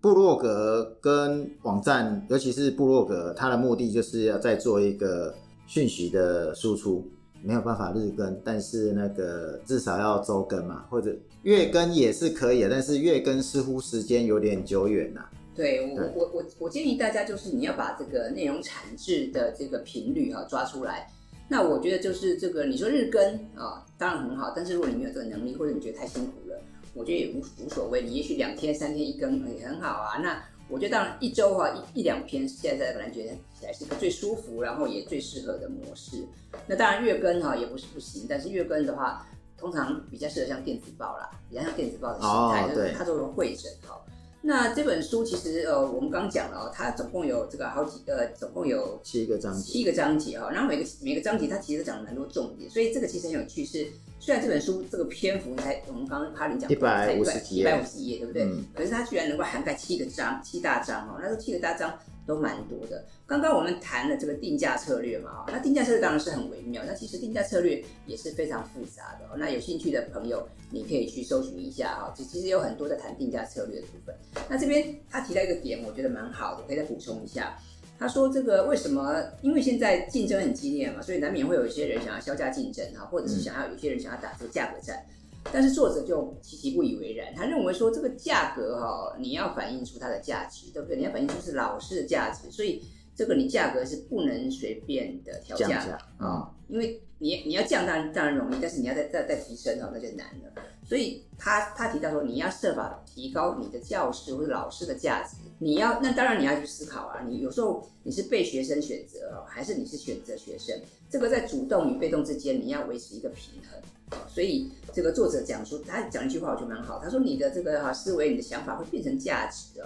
[0.02, 5.34] 部落格跟网站，尤其是部落格，它的目的就是要再做一个
[5.68, 7.06] 讯息的输出。
[7.44, 15.24] 没有办法日更，但是那个至少要周更嘛，或者月更也是可以的，但是月更似乎时间有点久远呐。
[15.56, 21.08] 对我我我我建议大家就是你要把这个内容产制的这个频率哈抓出来。
[21.48, 26.60] 那我觉得就是这个你说日更啊，当然很好，但是如果你没有这个能力，或者你觉得太辛苦了，
[26.94, 28.02] 我觉得也无无所谓。
[28.02, 30.18] 你也许两天三天一更也很好啊。
[30.18, 33.30] 那我觉得当然一周哈一一两篇，现在本来觉得
[33.60, 36.26] 起来是一个最舒服，然后也最适合的模式。
[36.66, 44.02] 那当然月更哈也不是不行，但是月更的话，通常比较适合像电子报啦，比较像电子报的形态，就是它做成会诊哈。
[44.48, 50.52] 那这本书其实呃，我们刚讲了哦，它总共有这个好几呃，总共有七个章节，七个章节哈。
[50.52, 53.66] 然后每个每个章节它其实讲了蛮多重点，所以这个其实很有趣。
[53.66, 53.88] 是
[54.20, 58.48] 虽然这本书这个篇幅才我们刚刚帕林讲一百五十一百五十页，对不对？
[58.76, 61.20] 可是它居然能够涵盖七个章，七大章哦。
[61.20, 61.98] 那这七个大章。
[62.26, 63.06] 都蛮多的。
[63.26, 66.84] 刚刚我们谈了这个定价策略嘛，那定价策略当然是很微妙。
[66.86, 69.38] 那其实定价策略也是非常复杂的。
[69.38, 72.14] 那有兴趣的朋友，你可以去搜寻一下哈。
[72.16, 74.16] 其实有很多在谈定价策略的部分。
[74.50, 77.58] 那这边他提到一个点，我觉得蛮好的，可以再补充一下。
[77.98, 79.24] 他说这个为什么？
[79.42, 85.06] 因为现在竞争很激烈嘛，所以难免会有一些人想要销价竞争哈，或者是想要有些人想要打这个价格战。
[85.54, 90.98] 但是作者就极其不以为然，他认为说这个价格哈，你要反映出它的价值，对不对？
[90.98, 92.84] 你要反映出是老师的价值，所以
[93.16, 100.62] 这个你价格是不能随便的调价啊，因为你你要降当然当然容易，但是你要再再再提升哦，那就难了。
[100.84, 110.80] 所以他他提到说，你要设法提高你的教师或者老师的价值，你要那当然你要去思考啊，你有时候你是被学生选择哦，还是你是选择学生？
[111.10, 113.80] 这个在主动与被动之间，你要维持一个平衡。
[114.28, 117.02] 所以这个作者讲说，他讲一句话我觉得蛮好。
[117.04, 119.86] 他说你的这个哈思维，你的想法会变成价值哦，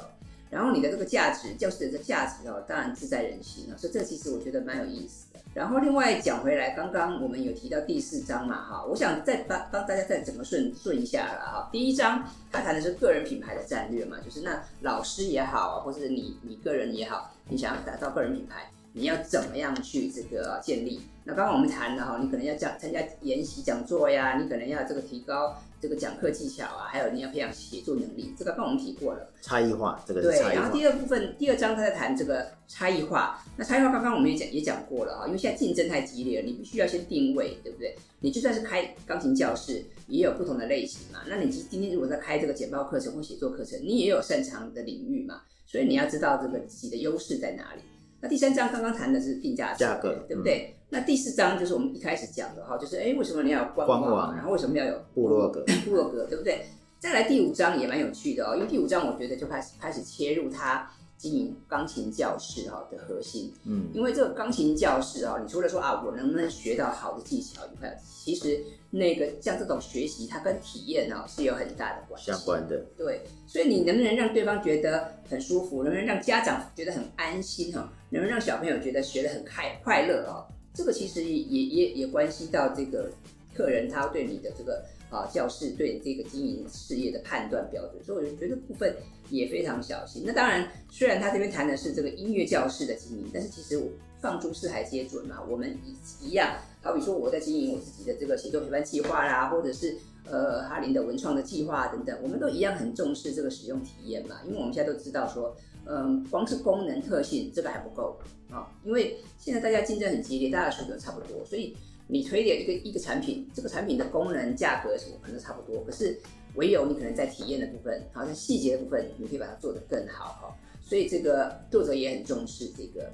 [0.49, 3.77] 然后你的这个价值，教师的这价值哦，当然自在人心啊。
[3.77, 5.39] 所以这其实我觉得蛮有意思的。
[5.53, 11.69] 然后另外讲回来，刚刚我们有提到第四章嘛哈，我想再帮帮大家再整个顺顺一下了哈。
[11.71, 18.69] 第一章他谈的是个人品牌的战略嘛，就是那老师也好，或者你你个人也好，你想要打造个人品牌。
[18.93, 20.99] 你要怎么样去这个建立？
[21.23, 29.29] 那刚刚我们谈了哈，你可能要讲参加研习讲座呀，你可能要这个提高这个讲课技巧啊，还有你要培养写作能力，这个刚我们提过了。
[29.41, 30.39] 差异化，这个对。
[30.39, 33.39] 然后第二部分第二章他在谈这个差异化。
[33.55, 37.95] 那差异化刚刚我们也讲也讲过了哈，因为现在竞争太激烈了，你必须要先定位，对不对？
[38.21, 41.19] 你就算是开钢琴教室，也有不同的类型嘛。
[41.27, 47.81] 那你今今天如果在开这个简报课程或写作课程，你也有擅长的领域嘛，所以你要知道这个自己的优势在哪里。
[48.21, 50.75] 那第三章刚刚谈的是定价价格，对不对？
[50.89, 54.35] 那第四章就是我们一开始讲的哈，就是哎，为什么你要有官网？
[54.35, 55.63] 然后为什么要有部落格？
[55.85, 56.65] 部落格对不对？
[56.99, 63.53] 再来第五章也蛮有趣的哦，因为第五章我觉得就开始开始切入它经营钢琴教室哈的核心。
[63.63, 72.31] 嗯，因为这个钢琴教室啊，你除了说啊，我能不能学到好的技巧以外，其实那个像这种学习，它跟体验呢是有很大的关系。
[72.31, 72.83] 相关的。
[72.97, 75.83] 对，所以你能不能让对方觉得很舒服？
[75.83, 77.71] 能不能让家长觉得很安心？
[77.73, 80.25] 哈，能让小朋友觉得学得很快快乐？
[80.27, 83.11] 哦，这个其实也也也关系到这个
[83.53, 88.03] 客人他对你的这个啊教室对这个经营事业的判断标准。
[88.03, 88.95] 所以我就觉得部分
[89.29, 90.23] 也非常小心。
[90.25, 93.87] 那当然，虽然他这边谈的是这个音乐教室的经营，但是其实我。
[94.21, 99.95] 放诸四海皆准嘛，我们一一样，好比说我在经营我自己的这个写作陪伴计划啦，或者是
[100.29, 105.55] 呃哈林的文创的计划等等，我们都一样很重视这个使用体验嘛，因为我们现在都知道说，
[105.89, 108.19] 嗯，光是功能特性这个还不够
[108.51, 111.75] 啊，因为现在大家竞争很激烈，大家水准差不多，所以
[112.07, 116.17] 你推的一个一个产品，这个产品的功能、价格什么可能差不多，可是
[116.55, 123.11] 唯有你可能在体验的部分，好像细节的部分，你可以把它做得更好哈，所以这个作者也很重视这个。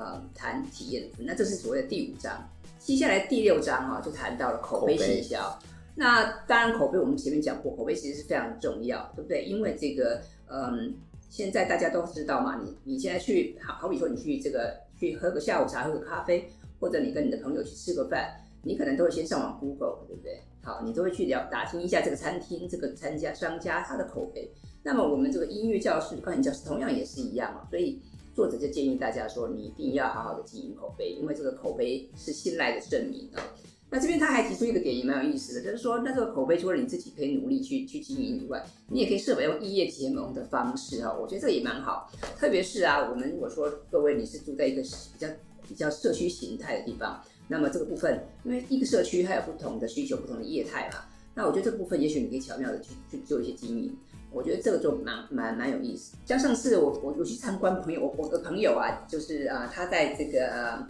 [0.00, 2.48] 呃，谈体验的部分，那这是所谓的第五章。
[2.78, 5.58] 接下来第六章哈，就谈到了口碑营销。
[5.96, 9.44] 那当然，口碑我们前面讲过，口碑其实是非常重要，对不对？
[9.44, 10.94] 因为这个，嗯，
[11.28, 20.40] 现在大家都知道嘛，你你现在去，好好比说你去这个去喝个下午茶，喝个咖啡，或者你跟你的朋友去吃个饭，你可能都会先上网 Google，对不对？
[20.62, 24.50] 好，你都会去了打听一下这个餐厅、这个参加商家他的口碑。
[24.82, 28.00] 那么我们这个音乐教室、钢琴教室同样也是一样啊，所以
[28.34, 33.42] 作者就建议大家说，你一定要好好的经营口碑，因为这个口碑是信赖的证明啊。
[33.90, 42.10] 那这边他还提出一个点也蛮有意思的，就是说，那这个口碑除了你自己可以努力去去经营以外，你也可以设法用异业结盟的方式哈，我觉得这个也蛮好。
[42.36, 45.28] 特别是啊，我们如果说各位你是住在一个比较
[45.66, 50.98] 比较社区形态的地方，那么这个部分，因为一个社区它有不同的需求、不同的业态嘛，
[51.34, 53.96] 那我觉得这部分也许你可以巧妙的去去做一些经营，
[54.30, 56.14] 我觉得这个就蛮蛮蛮有意思。
[56.26, 60.86] 像上次我我我去参观朋友，我我的朋友啊，就是啊他在这个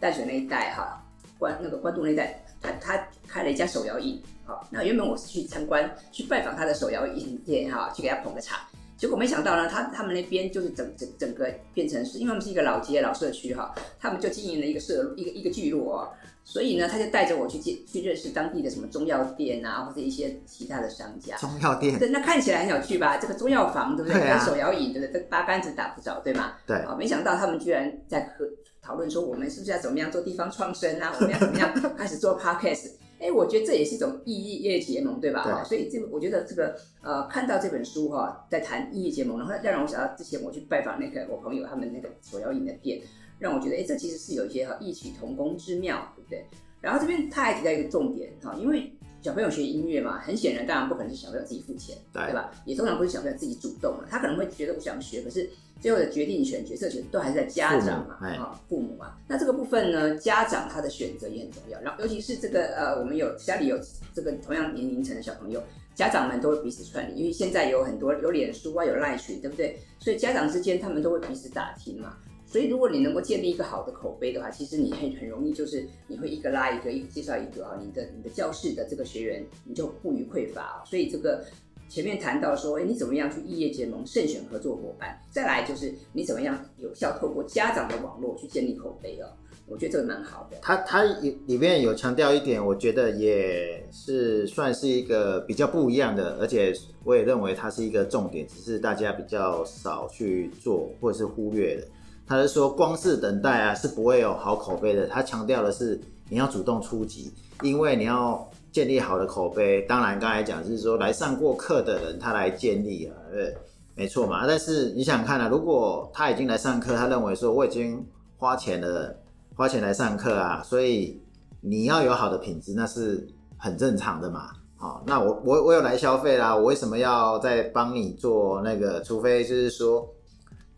[0.00, 1.04] 淡水那一带哈。
[1.38, 8.58] 关那个关渡那带，他他开了一家手摇饮，好，那原本我是去参观去拜访他的手摇饮店哈，去给他捧个场，
[8.96, 16.12] 结果没想到呢，他他们那边就是整整整个变成是因为他们是一个老街老社区哈，他们就经营了一个社一个一个聚落。
[16.44, 21.36] 所以呢，他就带着我去见去认识当地的什么中药店啊，或者一些其他的商家。
[21.36, 23.18] 中药店，对，那看起来很有趣吧？
[23.18, 24.18] 这个中药房，对不对？
[24.18, 24.42] 对啊。
[24.46, 25.20] 手摇饮，对不对？
[25.20, 26.54] 这八竿子打不着，对吗？
[26.66, 26.78] 对。
[26.78, 28.46] 啊，没想到他们居然在和
[28.88, 31.12] 讨论说，我们是不是要怎么样做地方创生啊？
[31.20, 32.92] 我们要怎么样开始做 podcast？
[33.20, 35.42] 哎，我觉得这也是一种异业结盟，对吧？
[35.44, 35.68] 对。
[35.68, 42.98] 所以这个，我觉得这个呃，看到这本书哈，在谈异业结盟，然后再让我想到之前我去拜访那个我朋友他们那个手摇饮的店，
[43.38, 46.46] 让我觉得哎，这其实是有一些哈异曲同工之妙，对不对？
[46.80, 52.50] 然后这边他还提到一个重点哈，因为小朋友学音乐嘛，很显然当然不可能是小朋友自己付钱，对吧？
[52.64, 55.48] 也通常不是小朋友自己主动了，他可能会觉得我想学，可是
[55.80, 59.14] 最后的决定权、决策权都还是在家长嘛，啊，父母嘛。
[59.26, 61.80] 那这个部分呢，家长他的选择也很重要。
[61.80, 63.78] 然后尤其是这个呃，我们有家里有
[64.14, 65.62] 这个同样年龄层的小朋友，
[65.94, 69.78] 家长们都会彼此串联，因为现在有很多有脸书啊，有赖群，对不对？
[69.98, 72.16] 所以家长之间他们都会彼此打听嘛。
[72.50, 80.82] 所以，如果你能够建立一个好的口碑的话，其实你很很容易，就是你会一个拉一个，一个介绍一个啊，你的你的教室的这个学员你就不予匮乏啊。
[80.86, 81.44] 所以这个
[81.90, 89.28] 前面谈到说，哎，你怎么样去异业结盟，慎选合作伙伴，再来就是你怎么样有效透过家长的网络去建立口碑哦。
[89.66, 90.56] 我觉得这个蛮好的。
[90.62, 96.72] 他他里里面有强调一点，我觉得也是算是一个比较不一样的，而且
[97.04, 101.86] 我也认为它是一个重点，只是大家比较少去做或者是忽略的。
[102.28, 105.06] 他是说，光是等待啊，是不会有好口碑的。
[105.06, 109.80] 他强调的是，你要主动出击，因为你要建立好的口碑。
[109.88, 113.56] 当然，刚才讲是说，来上过课的人，他来建立啊，对，
[113.94, 114.46] 没错嘛。
[114.46, 119.16] 但是你想看啊，如果他已经来上课，他认为说我已经花钱了，
[119.56, 121.18] 花钱来上课啊，所以
[121.62, 124.50] 你要有好的品质，那是很正常的嘛。
[124.76, 129.00] 好，那我我我有来消费啦，我为什么要再帮你做那个？
[129.00, 130.06] 除非就是说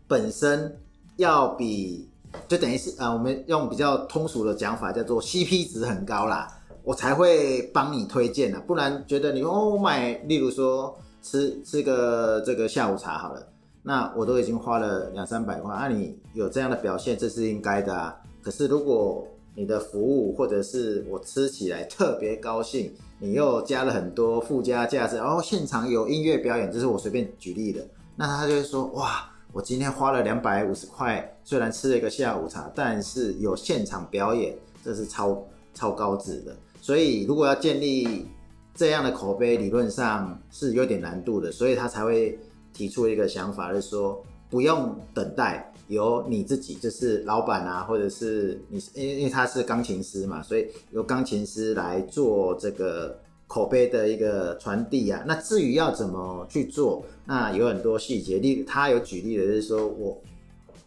[0.07, 0.77] 本身。
[1.21, 2.09] 要比
[2.47, 6.47] 就等于是呃，我们用比较通俗的讲法叫做 CP 值很高啦，
[6.83, 8.59] 我才会帮你推荐的。
[8.61, 13.47] 不然觉得你哦买，例如说吃吃个这个下午茶好了，
[13.83, 18.15] 那我都已经花了两三百块，那你有这样的表现，这是应该的啊。
[18.41, 29.27] 可是如果你的服务或者是我吃起来特别高兴，你又加了很多附加价值，然后现场有音乐表演，这是我随便举例的，那他就会说哇。
[29.53, 36.55] 我今天花了两百五十块，虽然吃了一个下午茶，但是有现场表演，这是超超高值的。
[36.81, 38.25] 所以如果要建立
[38.73, 41.51] 这样的口碑，理论上是有点难度的。
[41.51, 42.39] 所以他才会
[42.73, 53.19] 提出一个想法，是说不用等待，由你自己，就是老板啊，或者是你，因为因为他是钢琴师嘛，所以由钢琴师来做这个。
[53.51, 58.39] 口碑的一个传递啊，那至于要怎么去做，那有很多细节。
[58.39, 60.21] 例他有举例的就是说，我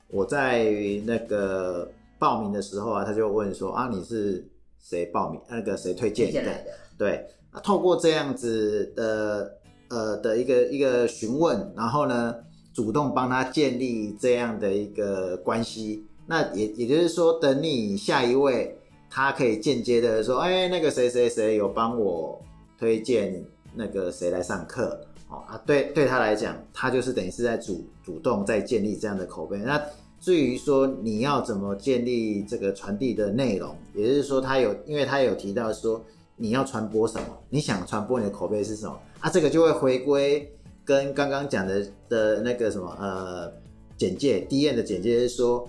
[0.09, 0.65] 我在
[1.05, 1.87] 那个
[2.19, 4.43] 报名的时候啊，他就问说啊，你是
[4.83, 5.39] 谁报名？
[5.47, 6.51] 那个谁推荐的？
[6.97, 9.59] 对，啊透过这样子的
[9.91, 12.35] 呃的一个一个询问，然后呢，
[12.73, 16.03] 主动帮他建立这样的一个关系。
[16.27, 18.75] 那也也就是说，等你下一位，
[19.11, 22.41] 他可以间接的说，哎，那个谁谁谁有帮我。
[22.85, 23.43] 推荐
[23.73, 29.57] 那个谁来上课，哦啊，对对他来讲，他就是等于是在主主动在建立这样的口碑。
[29.57, 29.83] 那
[30.21, 36.05] 至于说你要怎么建立这个传递的内容，也就是说他有，因为他有提到说
[36.37, 39.31] 你要传播什么，你想传播你的口碑是什么啊？
[39.31, 40.53] 这个就会回归
[40.85, 43.51] 跟刚刚讲的的那个什么呃
[43.97, 45.67] 简介第一页的简介是说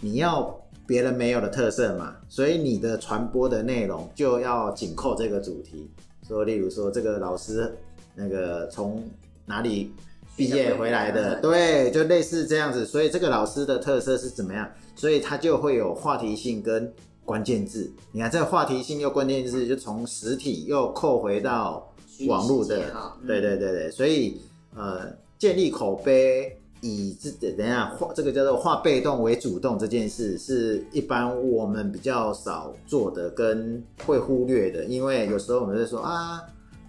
[0.00, 0.52] 你要
[0.84, 5.88] 别人没有的特色嘛，所以你的传播的内容就要紧扣这个主题。
[6.26, 7.76] 说，例如说这个老师，
[8.14, 9.02] 那个从
[9.44, 9.92] 哪里
[10.36, 12.84] 毕业回来的，对，就类似这样子。
[12.84, 14.68] 所以这个老师的特色是怎么样？
[14.94, 16.92] 所以他就会有话题性跟
[17.24, 17.90] 关键字。
[18.12, 21.92] 你看这个话题性又关键字，就从实体又扣回到
[22.26, 22.92] 网络的，
[23.26, 24.40] 对对对对，所以
[24.74, 26.58] 呃，建立口碑。
[26.86, 36.40] 以这等一下化这个叫做化被动为主动这件事，是一般我们比较少做的，跟会忽略的，因为有时候我们会说啊，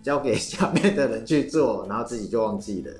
[0.03, 2.93] 交给下面的人去做，然后自己就忘记了。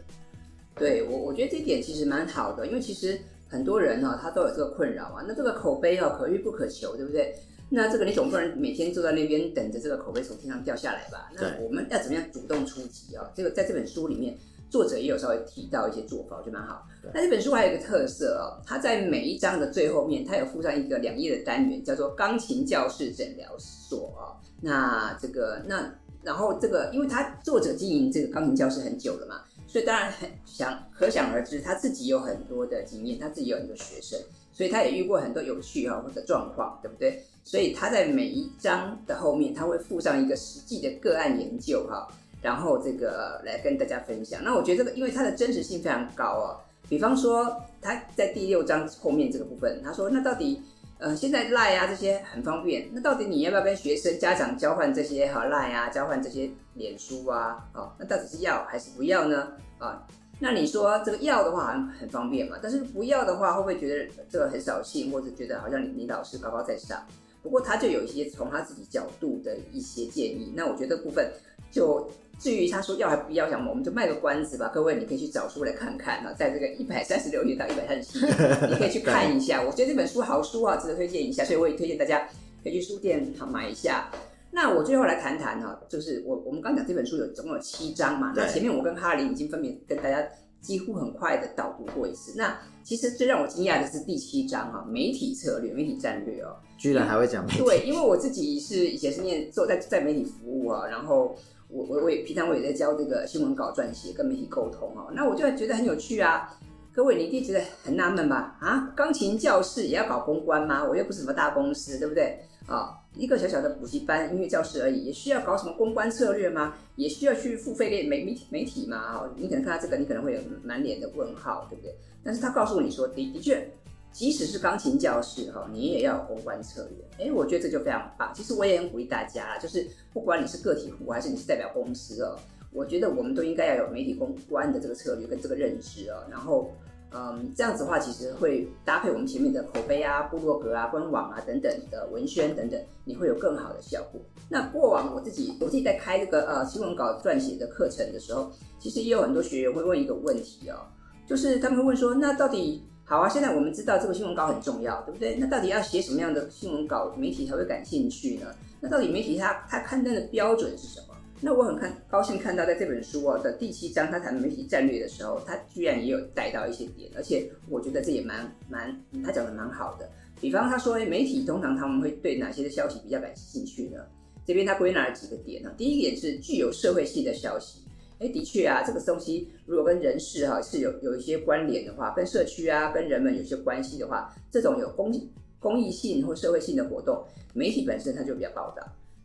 [0.76, 5.24] 对我，我觉得这点其实蛮好的，因为其实很多人哈，他都有这个困扰啊。
[5.28, 7.36] 那这个口碑哦，可遇不可求，对不对？
[7.70, 11.30] 那这个你总不能每天坐在那边等着这个口碑从天上掉下来吧？
[11.36, 13.30] 那我们要怎么样主动出击啊？
[13.36, 14.36] 这个在这本书里面。
[14.70, 16.86] 作者也有稍微提到一些做法，我觉得蛮好。
[17.14, 24.36] 那这本书还有一个特色哦，它在每一章的最后面，它有附上一个两页的单元，叫做“钢琴教室诊疗所”哦。
[24.62, 25.90] 那这个那
[26.24, 34.20] 然后这个，因为他作者经营这个钢琴教室很久了嘛，所以当然很想可想而知，他自己有很多的经验，他自己有很多学生，
[34.52, 37.24] 所以他也遇过很多有趣哈或者状况，对不对？
[37.46, 42.06] 所以他在每一章的后面，他会附上一个实际的个案研究哈。
[42.48, 44.42] 然后这个来跟大家分享。
[44.42, 46.56] 那我觉得这个，因为它的真实性非常高哦。
[46.88, 50.62] 比方说，他在第六章后面这个部分，他说：“那到底，
[51.00, 57.68] 呃，现在赖啊这些很方便，那到底你要不要跟学生家长交换这些哈赖啊，交换这些脸书啊？
[57.74, 59.52] 哦，那到底是要还是不要呢？
[59.80, 60.08] 啊，
[60.40, 67.06] 那你说这个要的话好像很方便嘛，但是不要的话，会不会觉得这个很扫兴，或者觉得好像你你老师高高在上？
[67.44, 70.54] 不过他就有一些从他自己角度的一些建议。
[70.56, 71.30] 那我觉得部分
[71.70, 72.10] 就。
[72.40, 74.70] 至于他说要还不要讲，我们就卖个关子吧。
[74.72, 78.28] 各位，你可以去找书来看看哈，在这个一百三十六页到一百三十七页，
[78.70, 79.62] 你可以去看一下。
[79.66, 82.28] 我觉得这本书好书啊，值得推荐一下，所以我也推荐大家
[82.64, 84.12] 可以去书店好买一下。
[84.52, 90.24] 那我最后来谈谈哈，就是我我们刚讲这本书有总共有七章嘛，那前面我跟哈林已经分别跟大家
[90.62, 92.34] 几乎很快的导读过一次。
[92.38, 97.64] 那其实最让我惊讶的是第七章哈，媒体策略、媒体战略哦，居然还会讲媒体。
[97.64, 101.36] 对，因为我自己是以前是念做在在媒体服务啊，然后。
[101.70, 106.58] 我我我也平常我也在教这个新闻稿撰写跟媒体沟通哦，那我就觉得很有趣啊。
[106.94, 108.58] 各位你一定觉得很纳闷吧？
[108.60, 110.84] 啊，钢琴教室也要搞公关吗？
[110.84, 112.40] 我又不是什么大公司，对不对？
[112.66, 116.74] 啊，一个小小的补习班、音乐教室而已，也需要搞什么公关策略吗？
[116.96, 118.98] 也需要去付费给媒媒体媒体吗？
[119.14, 121.94] 哦，你可能看到这个，你可能会有满脸的问号，对不对？
[122.24, 123.70] 但是他告诉你说，的的确。
[124.12, 127.26] 即使是钢琴教室哈，你也要有公关策略。
[127.28, 128.32] 哎，我觉得这就非常棒。
[128.34, 132.36] 其实我也很鼓励大家，就是不管你是个体户还是你是代表公司哦，
[132.72, 136.24] 我觉得我们都应该要有媒体公关的这个策略跟这个认知哦。
[136.32, 136.72] 然后，
[137.12, 144.20] 嗯，这样子的话，其实会搭配我们前面的口碑啊、部落格啊、官网啊等等的文宣等等，你会有更好的效果。
[144.50, 150.88] 那过往我自己我自己在开这个呃新闻稿撰写的课程的时候，其实也有很多学员会问一个问题哦，
[151.28, 152.84] 就是他们会问说，那到底？
[153.10, 155.38] 好啊，现在我们知道这个新闻稿很重要，对不对？
[155.40, 158.48] 那到底要写什么样的新闻稿，媒体才会感兴趣呢？
[158.82, 161.16] 那到底媒体它它刊登的标准是什么？
[161.40, 168.94] 那我很看高兴看到在这本书哦的第七章，他谈媒体战略的时候，他居然也有带到一些点，而且我觉得这也蛮蛮
[169.24, 170.10] 他讲的蛮好的。
[170.42, 174.02] 比方他说，媒体通常他们会对哪些的消息比较感兴趣呢？
[174.46, 175.72] 这边他归纳了几个点呢？
[175.78, 177.87] 第一点是具有社会性的消息。
[178.20, 185.12] 哎，的确啊，这个东西如果跟人事哈是有有一些关联的话，跟社区啊、跟人们有些关系的话，这种有公
[185.60, 188.82] 公益性或社会性的活动，媒体本身它就比较报道。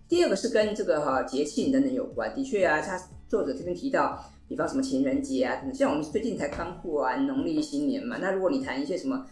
[0.09, 9.25] 第二个是跟这个哈节庆等等有关，的确啊，他作者这边提到，比方什么情人节啊，像我们最近才刚过完农历新年嘛，那如果你谈一些什么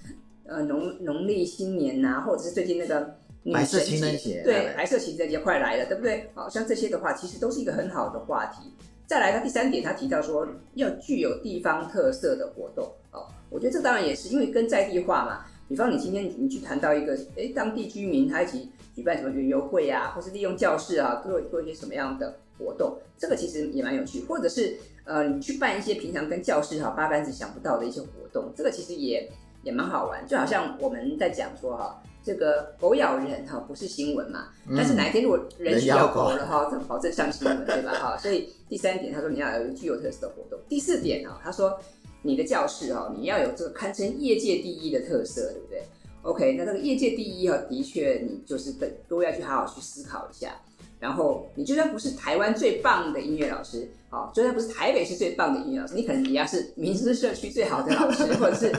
[0.45, 3.15] 呃农农历新年呐，或者是最近那个
[3.53, 6.31] 白色情人节，对，白色情人节快来了，对不对？
[6.35, 8.71] 好像这些的话，其实都是一个很好的话题。
[9.11, 13.27] 再来，他第三点，他提到说要具有地方特色的活动哦。
[13.49, 15.45] 我觉得这当然也是因为跟在地化嘛。
[15.69, 24.23] 比方你今天你去谈到一个，哎，当地居民他一起举办什么园游会啊，或是利用教室啊，做做一些什么样的活动，这个其实也蛮有趣。
[24.27, 29.29] 或者是呃，你去办一些平常跟教室哈八竿子想不到的一些活动，这个其实也
[29.65, 30.25] 也蛮好玩。
[30.25, 32.01] 就好像我们在讲说哈。
[32.23, 34.49] 这个狗咬人哈不是新闻嘛？
[34.77, 37.93] 但是哪一天如果人去咬狗了哈，这保证上新闻对吧？
[37.95, 40.59] 哈， 所以第三点他说你要有具有特色的活动。
[40.69, 41.79] 第四点哈，他说
[42.23, 45.83] 你的教室哈你要有这个堪称业界第一的特色，对不对
[46.23, 50.55] ？OK，那这个业界第一哈，的确你就是都都要去好好去思考一下。
[50.99, 58.71] 然后你就算不是台湾最棒的音乐老师，好，就算不是台北市最棒的音乐老师，你可能也要是民生社区最好的老师，或者是。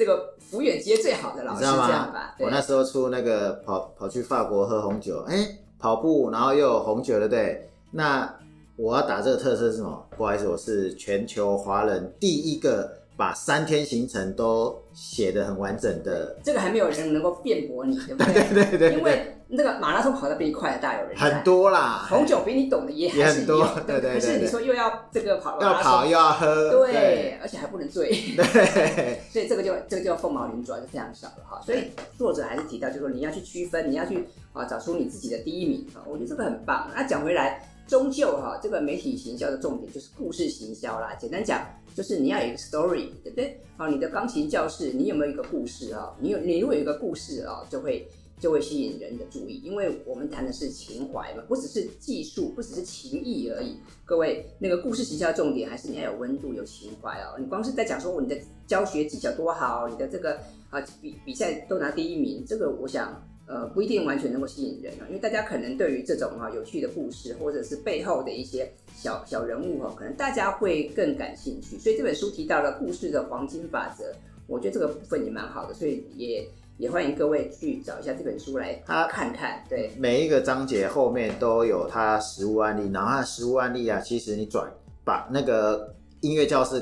[0.00, 1.76] 这个福远街最好的老师，这样
[2.10, 2.34] 吧？
[2.38, 7.70] 我那时候出那个跑跑去法国喝红酒，哎，跑步然后又有红酒，对不对？
[7.90, 8.34] 那
[8.76, 10.06] 我要打这个特色是什么？
[10.16, 12.90] 不好意思，我是全球华人第一个
[13.20, 18.32] 把三天行程都写得很完整的，这个还没有人能够辩驳你，对不对？
[18.48, 24.14] 对对对，因为那个马拉松跑得比你快的大有人，很多啦，红酒比你懂的也也很多，对对对。
[24.14, 29.20] 可是你说又要这个跑，要跑又要喝，对，而且还不能醉，对。
[29.30, 31.60] 所以这个就这个就凤毛麟角，就非常少了哈。
[31.60, 36.90] 所以作者还是提到，就是说你要去区分，你要去啊找出你自己的第一名啊，我觉得这个很棒。
[36.96, 37.66] 那讲回来。
[37.90, 41.12] 终究哈，这个媒体行销的重点就是故事行销啦。
[41.16, 43.60] 简单讲，就是你要有一个 story，对不对？
[43.76, 46.14] 好，你的钢琴教室，你有没有一个故事啊？
[46.20, 53.76] 你有，你如果有一个故事啊，就会就会吸引人的注意，因为我们谈的是情怀嘛，不只是技术，不只是情谊而已。
[54.04, 57.34] 各位，那个故事行销重点还是你要有温度、有情怀哦。
[57.40, 58.38] 你光是在讲说你的
[58.68, 60.38] 教学技巧多好，你的这个
[60.70, 63.20] 啊比比赛都拿第一名，这个我想。
[63.50, 71.76] 呃，不一定完全能够吸引人啊，因为大家可能对于这种哈有趣的故事，或者是背后的一些小小人物哈，可能大家会更感兴趣。
[71.76, 74.04] 所以这本书提到了故事的黄金法则，
[74.46, 76.46] 我觉得这个部分也蛮好的，所以也
[76.78, 78.74] 也欢迎各位去找一下这本书来
[79.08, 79.64] 看看。
[79.68, 84.72] 对，每一个章节后面都有它实物案例，然后它实物案例啊，其实你转
[85.02, 86.80] 把那个音乐教室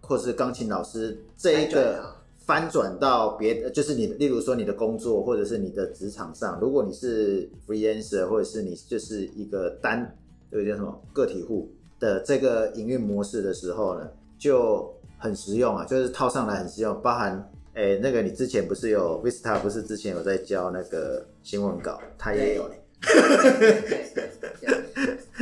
[0.00, 2.15] 或是钢琴老师这一个。
[2.46, 10.16] 翻转到别，就是你，例如说你的工作或者是你的职场上，如果你是 freelancer 或者是你就是一个单，
[10.48, 11.68] 这个叫什么个体户
[11.98, 17.02] 的这个营运模式的时候呢，就很实用啊，就是套上来很实用。
[17.02, 22.70] 包含，哎，那个你之前不是有 Vista 不是之前有在教那个新闻稿，他也有。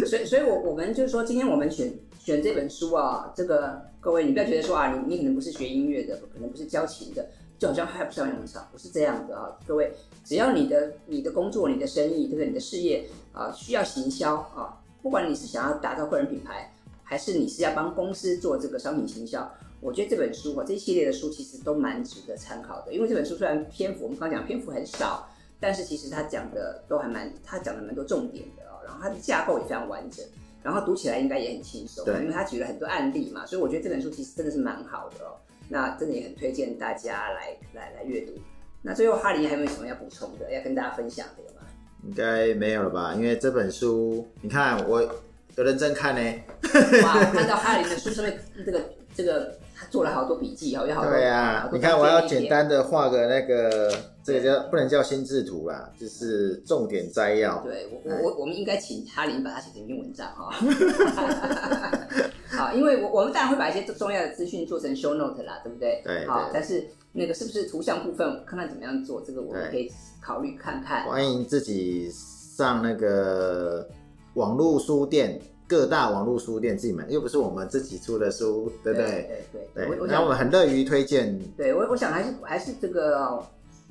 [0.06, 1.92] 所以，所以我我们就是说，今天我们选。
[2.24, 9.54] 选这本书啊，这个各位，你不要觉得说啊，你你可能不是学音乐的，可能不是教琴的，就好像还不上用场，不是这样的啊。
[9.66, 9.92] 各位，
[10.24, 12.46] 只要你的你的工作、你的生意，对不对？
[12.46, 16.72] 你的事业啊，需要行销啊，不管你是想要打造个人品牌，
[17.02, 19.46] 还是你是要帮公司做这个商品行销，
[19.82, 22.94] 我觉得这本书啊，这一系列的书其实都蛮值得参考的。
[22.94, 25.28] 因为这本书虽然篇幅我们刚讲篇幅很少，
[25.60, 30.24] 但是其实它讲的都还蛮，它讲的蛮多重点的哦，然后它的架构也非常完整。
[30.64, 35.36] 然后读起来应该也很轻松，因为他举了很多案例嘛，所以我觉得这本书其实真的是蛮好的哦。
[35.68, 38.32] 那真的也很推荐大家来来来阅读。
[38.80, 41.66] 那最后哈林还有没有什么要补充的，要跟大家分享的有吗？
[42.02, 43.14] 应该没有了吧？
[43.14, 46.20] 因为这本书，你看我有认真看呢。
[47.02, 49.58] 哇，我看到哈林的书上面这个这个。
[49.76, 51.10] 他做了好多笔记，好有好多。
[51.10, 57.58] 对啊，你看我要简单的画个那个，这个叫不能叫心智图啦，就是重点摘要。
[57.64, 60.54] 对我我我我们应该请哈林把它写成一篇文章哈。
[62.50, 66.00] 好，因为我我们当然会把一些重要的资讯做成 show note 啦，对不对？
[66.04, 66.24] 对。
[66.26, 69.90] 好，但是那个是不是图像部分，看看怎么样做，这个我们可以
[70.22, 71.04] 考虑看看。
[71.04, 73.88] 欢迎自己上那个
[74.34, 75.40] 网络书店。
[75.74, 79.08] 各大网络书店自己买，又不是我们自己出的书，对不对？
[79.10, 79.44] 对
[79.74, 80.06] 对对。
[80.06, 81.36] 然后我们很乐于推荐。
[81.56, 83.44] 对我，我想还是还是这个，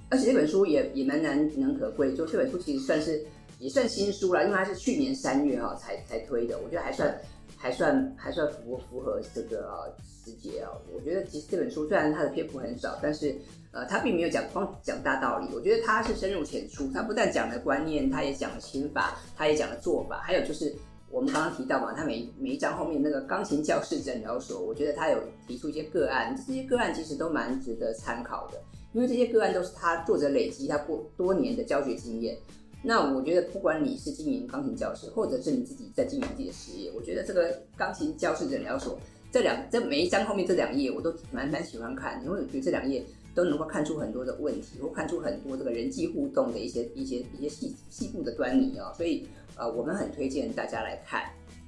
[0.10, 2.16] 而且这本书也也蛮难能可贵。
[2.16, 3.22] 就这本书其实算是
[3.60, 7.14] 也算新书了，因为它是去年三月哈才才推的，我觉得还算
[7.58, 10.72] 还算还算符符合这个时节啊。
[10.96, 13.36] 我觉得其实这本书虽然它的篇幅很少，但是
[13.74, 15.50] 呃，它并没有讲光讲大道理。
[15.54, 20.74] 我觉得它是深入浅出，它不但讲了观念，它也讲了心法，它也讲了做法，还有就是。
[21.14, 28.59] 我们刚刚提到嘛，他每每一章后面那个钢琴教室诊疗所，我觉得他有提出一些个案，这些个案其实都蛮值得参考的，
[28.93, 32.36] 因为这些个案都是他作者累积他过多年的教学经验。
[32.82, 38.97] 那我觉得不管你是经营钢琴教室，或者是你自己在经营自己的事业，我觉得这个钢琴教室诊疗所
[39.32, 43.05] 这两这每一章后面这两页我都蛮蛮喜欢看，因为我觉得这两页
[43.36, 49.28] 都能够看出很多的问题，或看出很多这个人际互动的一些一些一些细细部的端倪啊，所以。
[49.58, 51.24] 呃，我们很推荐大家来看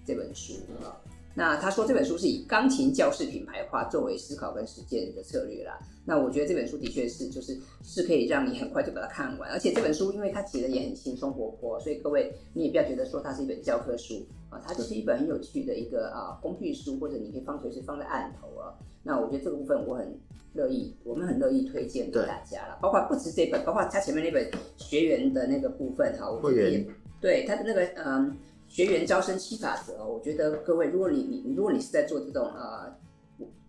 [0.05, 0.95] 这本书啊。
[1.37, 5.77] 那他说这本书是以钢琴教室品牌化作为思考跟实践的策略啦。
[6.05, 9.51] 那我觉得这本书的确是，就是是可以让你很快就把它看完。
[9.51, 18.71] 而且这本书因为它写的也很轻松活泼，所以各位你也不要觉得说它是一本教科书啊，它就是一本很有趣的一个啊工具书，或者你可以放随时放在案头啊。
[19.03, 20.17] 那我觉得这个部分我很
[20.53, 22.79] 乐意，我们很乐意推荐给大家了。
[22.81, 26.87] 包括不止这本，包括他前面那本学员的那个部分哈我，会员。
[27.25, 32.95] 对他的那个嗯学员招生七法则，我觉得各位，如果你你如果你是在做这种呃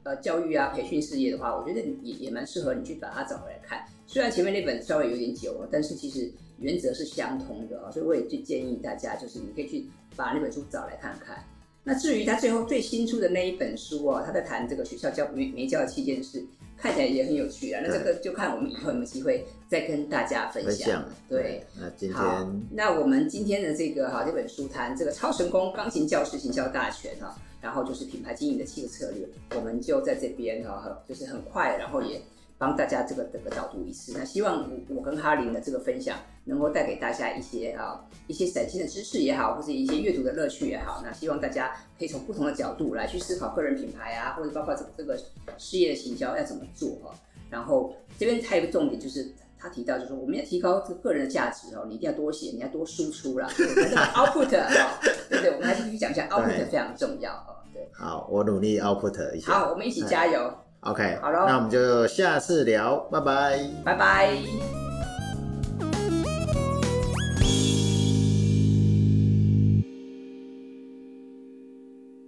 [0.02, 3.82] 呃教育啊培训事业的话，我觉得也也蛮适合你去把它找回来看。
[4.06, 11.42] 虽然前面那本稍微有点久了，但是其实原则是相通的啊，所以我也就建议大家，就是你可以去把那本书找来看看。
[11.82, 16.44] 那至于他最后最新出的那一本书哦，他在谈这个学校教没没教的七件事。
[16.78, 21.04] 看起来也很有趣啊，那这个就看我们以后有没有机会再跟大家分享。
[21.28, 32.22] 对，那今天那我们今天的这个哈这本书谈这个超成功钢琴教师行销大全哈，然后就是品牌经营的七个策略，我们就在这边哈，就是很快，然后也
[32.56, 34.12] 帮大家这个这个导读一次。
[34.16, 41.02] 那希望我我跟哈林的这个分享能够带给大家一些啊一些崭新的知识也好，或者一些阅读的乐趣也好。
[41.04, 45.18] 那希望大家可以从不同的角度来去思考个人品牌啊，或者包括这这个
[45.58, 47.12] 事业的行销要怎么做哈。
[47.50, 49.28] 然后这边还有一个重点就是。
[49.66, 53.48] 他提到，就是说我们要提高这个个人的价值哦，你一定要多写，你要多输出啦。
[53.56, 54.98] 这个 output 哦，
[55.28, 55.50] 对不对？
[55.52, 57.58] 我们还是继续讲一下 output 非常重要哦。
[57.72, 59.52] 对，好，我努力 output 一下。
[59.52, 60.52] 好，我们一起加油。
[60.80, 64.85] OK，好了，那我们就下次聊，拜拜，拜拜。